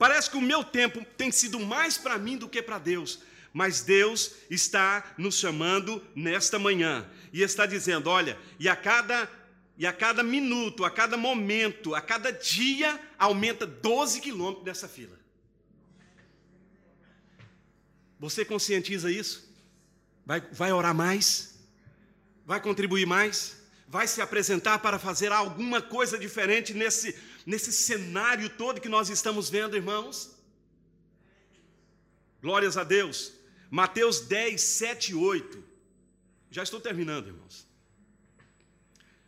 Parece 0.00 0.30
que 0.30 0.38
o 0.38 0.40
meu 0.40 0.64
tempo 0.64 1.04
tem 1.18 1.30
sido 1.30 1.60
mais 1.60 1.98
para 1.98 2.16
mim 2.16 2.38
do 2.38 2.48
que 2.48 2.62
para 2.62 2.78
Deus. 2.78 3.18
Mas 3.52 3.82
Deus 3.82 4.32
está 4.48 5.12
nos 5.18 5.38
chamando 5.38 6.02
nesta 6.16 6.58
manhã 6.58 7.06
e 7.30 7.42
está 7.42 7.66
dizendo: 7.66 8.08
olha, 8.08 8.38
e 8.58 8.66
a 8.66 8.74
cada 8.74 9.28
e 9.76 9.86
a 9.86 9.92
cada 9.92 10.22
minuto, 10.22 10.86
a 10.86 10.90
cada 10.90 11.18
momento, 11.18 11.94
a 11.94 12.00
cada 12.00 12.32
dia, 12.32 12.98
aumenta 13.18 13.66
12 13.66 14.22
quilômetros 14.22 14.64
dessa 14.64 14.88
fila. 14.88 15.18
Você 18.18 18.42
conscientiza 18.42 19.12
isso? 19.12 19.54
Vai, 20.24 20.40
vai 20.40 20.72
orar 20.72 20.94
mais? 20.94 21.58
Vai 22.46 22.58
contribuir 22.62 23.06
mais? 23.06 23.58
Vai 23.86 24.06
se 24.06 24.22
apresentar 24.22 24.78
para 24.78 24.98
fazer 24.98 25.30
alguma 25.30 25.82
coisa 25.82 26.18
diferente 26.18 26.72
nesse, 26.72 27.14
nesse 27.46 27.72
cenário 27.72 28.48
todo 28.48 28.80
que 28.80 28.88
nós 28.88 29.08
estamos 29.08 29.48
vendo, 29.50 29.76
irmãos? 29.76 30.36
Glórias 32.40 32.76
a 32.76 32.84
Deus. 32.84 33.32
Mateus 33.70 34.20
10, 34.20 34.60
7 34.60 35.12
e 35.12 35.14
8. 35.14 35.62
Já 36.50 36.62
estou 36.62 36.80
terminando, 36.80 37.28
irmãos. 37.28 37.66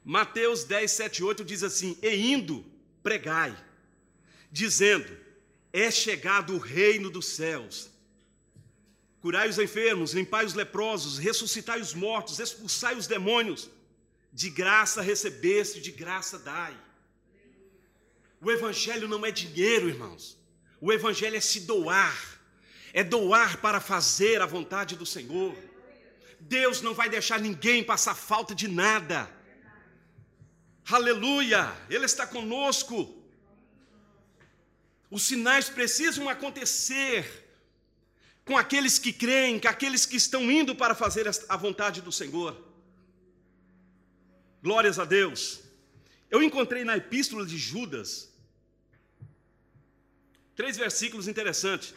Mateus 0.04 0.64
10, 0.64 0.90
7 0.90 1.18
e 1.18 1.24
8 1.24 1.44
diz 1.44 1.62
assim: 1.62 1.96
E 2.02 2.14
indo, 2.14 2.64
pregai, 3.02 3.56
dizendo: 4.50 5.16
É 5.72 5.90
chegado 5.90 6.54
o 6.54 6.58
reino 6.58 7.10
dos 7.10 7.26
céus. 7.26 7.90
Curai 9.20 9.48
os 9.48 9.58
enfermos, 9.58 10.12
limpai 10.12 10.44
os 10.44 10.54
leprosos, 10.54 11.18
ressuscitai 11.18 11.80
os 11.80 11.94
mortos, 11.94 12.40
expulsai 12.40 12.96
os 12.96 13.06
demônios. 13.06 13.70
De 14.32 14.50
graça 14.50 15.00
recebeste, 15.00 15.80
de 15.80 15.92
graça 15.92 16.38
dai. 16.38 16.76
O 18.42 18.50
Evangelho 18.50 19.06
não 19.06 19.24
é 19.24 19.30
dinheiro, 19.30 19.88
irmãos. 19.88 20.36
O 20.80 20.92
Evangelho 20.92 21.36
é 21.36 21.40
se 21.40 21.60
doar, 21.60 22.40
é 22.92 23.04
doar 23.04 23.58
para 23.58 23.80
fazer 23.80 24.42
a 24.42 24.46
vontade 24.46 24.96
do 24.96 25.06
Senhor. 25.06 25.56
Deus 26.40 26.82
não 26.82 26.92
vai 26.92 27.08
deixar 27.08 27.38
ninguém 27.38 27.84
passar 27.84 28.16
falta 28.16 28.52
de 28.52 28.66
nada. 28.66 29.30
Aleluia! 30.90 31.72
Ele 31.88 32.04
está 32.04 32.26
conosco. 32.26 33.16
Os 35.08 35.22
sinais 35.22 35.68
precisam 35.68 36.28
acontecer 36.28 37.48
com 38.44 38.58
aqueles 38.58 38.98
que 38.98 39.12
creem, 39.12 39.60
com 39.60 39.68
aqueles 39.68 40.04
que 40.04 40.16
estão 40.16 40.50
indo 40.50 40.74
para 40.74 40.96
fazer 40.96 41.30
a 41.48 41.56
vontade 41.56 42.02
do 42.02 42.10
Senhor. 42.10 42.60
Glórias 44.60 44.98
a 44.98 45.04
Deus. 45.04 45.60
Eu 46.28 46.42
encontrei 46.42 46.82
na 46.82 46.96
epístola 46.96 47.46
de 47.46 47.56
Judas 47.56 48.31
três 50.54 50.76
versículos 50.76 51.28
interessantes. 51.28 51.94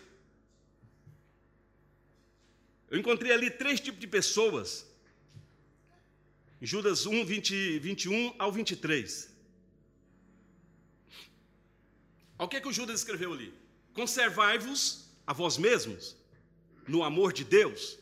Eu 2.90 3.00
encontrei 3.00 3.32
ali 3.32 3.50
três 3.50 3.80
tipos 3.80 4.00
de 4.00 4.08
pessoas 4.08 4.86
Judas 6.66 7.06
1, 7.06 7.26
20, 7.26 7.80
21 7.80 8.36
ao 8.40 8.52
23. 8.52 9.30
O 12.40 12.48
que 12.48 12.58
é 12.58 12.62
que 12.62 12.68
o 12.68 12.74
Judas 12.74 13.00
escreveu 13.00 13.34
ali? 13.34 13.54
Conservai-vos 13.94 15.06
a 15.26 15.34
vós 15.34 15.58
mesmos 15.58 16.16
no 16.88 17.04
amor 17.04 17.32
de 17.32 17.44
Deus, 17.44 17.98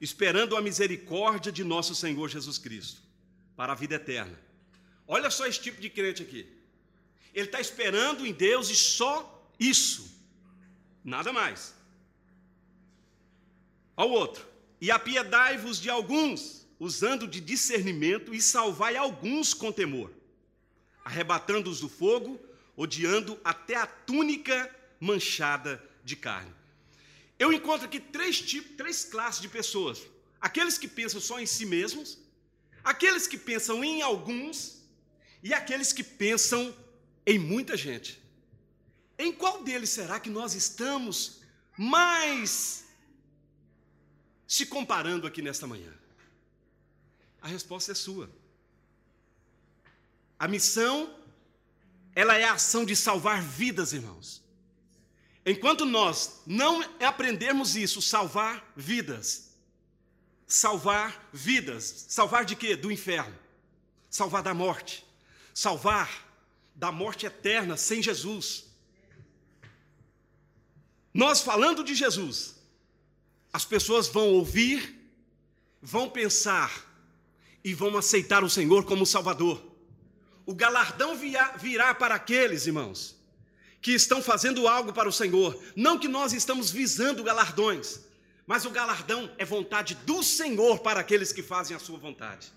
esperando 0.00 0.56
a 0.56 0.62
misericórdia 0.62 1.52
de 1.52 1.64
nosso 1.64 1.94
Senhor 1.94 2.28
Jesus 2.28 2.58
Cristo 2.58 3.00
para 3.56 3.72
a 3.72 3.76
vida 3.76 3.94
eterna. 3.94 4.38
Olha 5.06 5.30
só 5.30 5.46
esse 5.46 5.60
tipo 5.60 5.80
de 5.80 5.88
crente 5.88 6.22
aqui. 6.22 6.46
Ele 7.32 7.46
está 7.46 7.60
esperando 7.60 8.26
em 8.26 8.32
Deus 8.32 8.70
e 8.70 8.76
só 8.76 9.33
isso, 9.58 10.10
nada 11.04 11.32
mais. 11.32 11.74
Ao 13.96 14.10
outro, 14.10 14.46
e 14.80 14.90
apiedai-vos 14.90 15.80
de 15.80 15.88
alguns 15.88 16.64
usando 16.78 17.26
de 17.26 17.40
discernimento, 17.40 18.34
e 18.34 18.42
salvai 18.42 18.96
alguns 18.96 19.54
com 19.54 19.72
temor, 19.72 20.10
arrebatando-os 21.04 21.80
do 21.80 21.88
fogo, 21.88 22.38
odiando 22.76 23.40
até 23.44 23.76
a 23.76 23.86
túnica 23.86 24.70
manchada 25.00 25.82
de 26.04 26.16
carne. 26.16 26.52
Eu 27.38 27.52
encontro 27.52 27.86
aqui 27.86 28.00
três 28.00 28.40
tipos, 28.40 28.76
três 28.76 29.04
classes 29.04 29.40
de 29.40 29.48
pessoas: 29.48 30.02
aqueles 30.40 30.76
que 30.76 30.88
pensam 30.88 31.20
só 31.20 31.40
em 31.40 31.46
si 31.46 31.64
mesmos, 31.64 32.18
aqueles 32.82 33.26
que 33.26 33.38
pensam 33.38 33.82
em 33.84 34.02
alguns 34.02 34.82
e 35.42 35.54
aqueles 35.54 35.92
que 35.92 36.02
pensam 36.02 36.74
em 37.26 37.38
muita 37.38 37.76
gente. 37.76 38.20
Em 39.18 39.32
qual 39.32 39.62
deles 39.62 39.90
será 39.90 40.18
que 40.18 40.30
nós 40.30 40.54
estamos 40.54 41.40
mais 41.76 42.84
se 44.46 44.66
comparando 44.66 45.26
aqui 45.26 45.40
nesta 45.40 45.66
manhã? 45.66 45.92
A 47.40 47.48
resposta 47.48 47.92
é 47.92 47.94
sua. 47.94 48.30
A 50.38 50.48
missão, 50.48 51.14
ela 52.14 52.36
é 52.36 52.44
a 52.44 52.54
ação 52.54 52.84
de 52.84 52.96
salvar 52.96 53.42
vidas, 53.42 53.92
irmãos. 53.92 54.42
Enquanto 55.46 55.84
nós 55.84 56.40
não 56.46 56.82
aprendermos 57.00 57.76
isso, 57.76 58.00
salvar 58.00 58.72
vidas, 58.74 59.50
salvar 60.46 61.28
vidas, 61.32 62.06
salvar 62.08 62.44
de 62.44 62.56
quê? 62.56 62.74
Do 62.74 62.90
inferno, 62.90 63.36
salvar 64.08 64.42
da 64.42 64.54
morte, 64.54 65.06
salvar 65.52 66.10
da 66.74 66.90
morte 66.90 67.26
eterna 67.26 67.76
sem 67.76 68.02
Jesus. 68.02 68.73
Nós 71.14 71.40
falando 71.40 71.84
de 71.84 71.94
Jesus, 71.94 72.56
as 73.52 73.64
pessoas 73.64 74.08
vão 74.08 74.30
ouvir, 74.30 75.00
vão 75.80 76.10
pensar, 76.10 76.92
e 77.64 77.72
vão 77.72 77.96
aceitar 77.96 78.44
o 78.44 78.50
Senhor 78.50 78.84
como 78.84 79.06
Salvador. 79.06 79.64
O 80.44 80.54
galardão 80.54 81.16
virá 81.16 81.94
para 81.94 82.14
aqueles, 82.14 82.66
irmãos, 82.66 83.16
que 83.80 83.92
estão 83.92 84.22
fazendo 84.22 84.68
algo 84.68 84.92
para 84.92 85.08
o 85.08 85.12
Senhor. 85.12 85.58
Não 85.74 85.98
que 85.98 86.06
nós 86.06 86.34
estamos 86.34 86.70
visando 86.70 87.24
galardões, 87.24 88.00
mas 88.46 88.66
o 88.66 88.70
galardão 88.70 89.32
é 89.38 89.44
vontade 89.46 89.94
do 90.04 90.22
Senhor 90.22 90.80
para 90.80 91.00
aqueles 91.00 91.32
que 91.32 91.42
fazem 91.42 91.74
a 91.74 91.80
sua 91.80 91.98
vontade. 91.98 92.52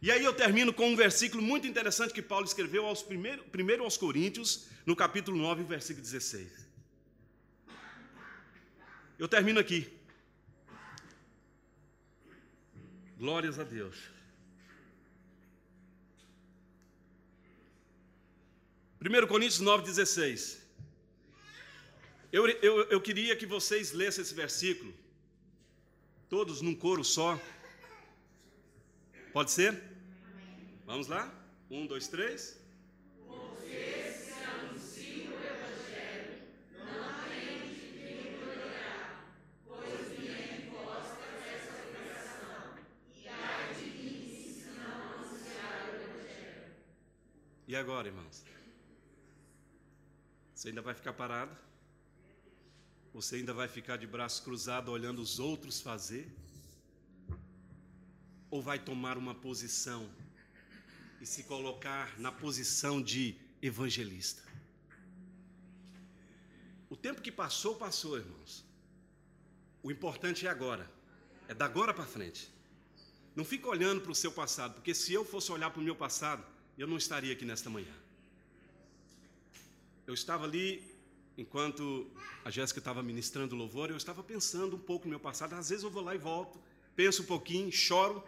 E 0.00 0.10
aí 0.10 0.24
eu 0.24 0.32
termino 0.32 0.72
com 0.72 0.88
um 0.88 0.96
versículo 0.96 1.42
muito 1.42 1.66
interessante 1.66 2.14
que 2.14 2.22
Paulo 2.22 2.46
escreveu 2.46 2.86
aos 2.86 3.02
primeiro, 3.02 3.44
primeiro 3.44 3.84
aos 3.84 3.98
Coríntios, 3.98 4.66
no 4.86 4.96
capítulo 4.96 5.36
9, 5.36 5.64
versículo 5.64 6.02
16. 6.02 6.63
Eu 9.24 9.28
termino 9.28 9.58
aqui. 9.58 9.90
Glórias 13.16 13.58
a 13.58 13.64
Deus. 13.64 13.96
1 19.00 19.26
Coríntios 19.26 19.62
9,16. 19.62 20.58
Eu, 22.30 22.46
eu, 22.48 22.82
eu 22.90 23.00
queria 23.00 23.34
que 23.34 23.46
vocês 23.46 23.92
lessem 23.92 24.20
esse 24.20 24.34
versículo, 24.34 24.92
todos 26.28 26.60
num 26.60 26.74
coro 26.74 27.02
só. 27.02 27.40
Pode 29.32 29.52
ser? 29.52 29.82
Vamos 30.84 31.06
lá? 31.06 31.32
Um, 31.70 31.86
dois, 31.86 32.08
três. 32.08 32.62
E 47.66 47.74
agora, 47.74 48.08
irmãos? 48.08 48.44
Você 50.54 50.68
ainda 50.68 50.82
vai 50.82 50.94
ficar 50.94 51.14
parado? 51.14 51.56
Você 53.14 53.36
ainda 53.36 53.54
vai 53.54 53.68
ficar 53.68 53.96
de 53.96 54.06
braço 54.06 54.42
cruzado 54.42 54.90
olhando 54.90 55.22
os 55.22 55.38
outros 55.38 55.80
fazer? 55.80 56.30
Ou 58.50 58.60
vai 58.60 58.78
tomar 58.78 59.16
uma 59.16 59.34
posição 59.34 60.10
e 61.22 61.26
se 61.26 61.44
colocar 61.44 62.20
na 62.20 62.30
posição 62.30 63.02
de 63.02 63.34
evangelista? 63.62 64.42
O 66.90 66.96
tempo 66.96 67.22
que 67.22 67.32
passou, 67.32 67.76
passou, 67.76 68.18
irmãos. 68.18 68.62
O 69.82 69.90
importante 69.90 70.46
é 70.46 70.50
agora. 70.50 70.90
É 71.48 71.54
da 71.54 71.64
agora 71.64 71.94
para 71.94 72.04
frente. 72.04 72.52
Não 73.34 73.44
fica 73.44 73.68
olhando 73.68 74.02
para 74.02 74.12
o 74.12 74.14
seu 74.14 74.30
passado, 74.30 74.74
porque 74.74 74.94
se 74.94 75.14
eu 75.14 75.24
fosse 75.24 75.50
olhar 75.50 75.70
para 75.70 75.80
o 75.80 75.84
meu 75.84 75.96
passado, 75.96 76.53
eu 76.78 76.86
não 76.86 76.96
estaria 76.96 77.32
aqui 77.32 77.44
nesta 77.44 77.70
manhã. 77.70 77.92
Eu 80.06 80.14
estava 80.14 80.44
ali, 80.44 80.82
enquanto 81.38 82.06
a 82.44 82.50
Jéssica 82.50 82.78
estava 82.78 83.02
ministrando 83.02 83.56
louvor, 83.56 83.90
eu 83.90 83.96
estava 83.96 84.22
pensando 84.22 84.76
um 84.76 84.78
pouco 84.78 85.06
no 85.06 85.10
meu 85.10 85.20
passado. 85.20 85.54
Às 85.54 85.70
vezes 85.70 85.84
eu 85.84 85.90
vou 85.90 86.02
lá 86.02 86.14
e 86.14 86.18
volto, 86.18 86.58
penso 86.94 87.22
um 87.22 87.26
pouquinho, 87.26 87.70
choro. 87.72 88.22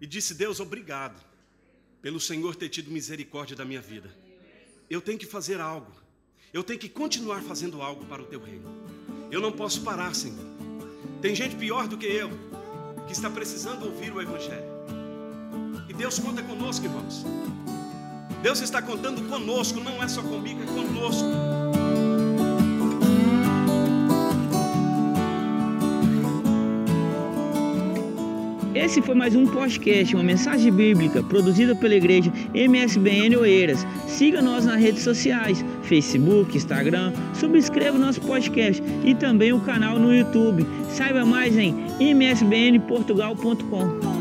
E 0.00 0.06
disse: 0.06 0.34
Deus, 0.34 0.58
obrigado 0.58 1.22
pelo 2.00 2.18
Senhor 2.18 2.56
ter 2.56 2.68
tido 2.68 2.90
misericórdia 2.90 3.56
da 3.56 3.64
minha 3.64 3.80
vida. 3.80 4.12
Eu 4.90 5.00
tenho 5.00 5.18
que 5.18 5.26
fazer 5.26 5.60
algo. 5.60 5.92
Eu 6.52 6.64
tenho 6.64 6.78
que 6.78 6.88
continuar 6.88 7.42
fazendo 7.42 7.80
algo 7.80 8.04
para 8.06 8.20
o 8.20 8.26
teu 8.26 8.40
reino. 8.40 8.68
Eu 9.30 9.40
não 9.40 9.52
posso 9.52 9.82
parar, 9.82 10.14
Senhor. 10.14 10.44
Tem 11.22 11.34
gente 11.34 11.56
pior 11.56 11.86
do 11.86 11.96
que 11.96 12.06
eu 12.06 12.30
que 13.06 13.12
está 13.12 13.30
precisando 13.30 13.86
ouvir 13.86 14.12
o 14.12 14.20
Evangelho. 14.20 14.71
E 15.92 15.94
Deus 15.94 16.18
conta 16.18 16.42
conosco, 16.42 16.86
irmãos. 16.86 17.26
Deus 18.42 18.62
está 18.62 18.80
contando 18.80 19.28
conosco, 19.28 19.78
não 19.78 20.02
é 20.02 20.08
só 20.08 20.22
comigo, 20.22 20.62
é 20.62 20.64
conosco. 20.64 21.28
Esse 28.74 29.02
foi 29.02 29.14
mais 29.14 29.36
um 29.36 29.46
podcast, 29.46 30.14
uma 30.14 30.24
mensagem 30.24 30.72
bíblica 30.72 31.22
produzida 31.22 31.76
pela 31.76 31.94
igreja 31.94 32.32
MSBN 32.54 33.36
Oeiras. 33.36 33.86
Siga 34.06 34.40
nós 34.40 34.64
nas 34.64 34.80
redes 34.80 35.02
sociais, 35.02 35.62
Facebook, 35.82 36.56
Instagram, 36.56 37.12
subscreva 37.34 37.98
nosso 37.98 38.22
podcast 38.22 38.82
e 39.04 39.14
também 39.14 39.52
o 39.52 39.60
canal 39.60 39.98
no 39.98 40.14
YouTube. 40.14 40.66
Saiba 40.88 41.26
mais 41.26 41.58
em 41.58 41.84
msbnportugal.com. 42.00 44.11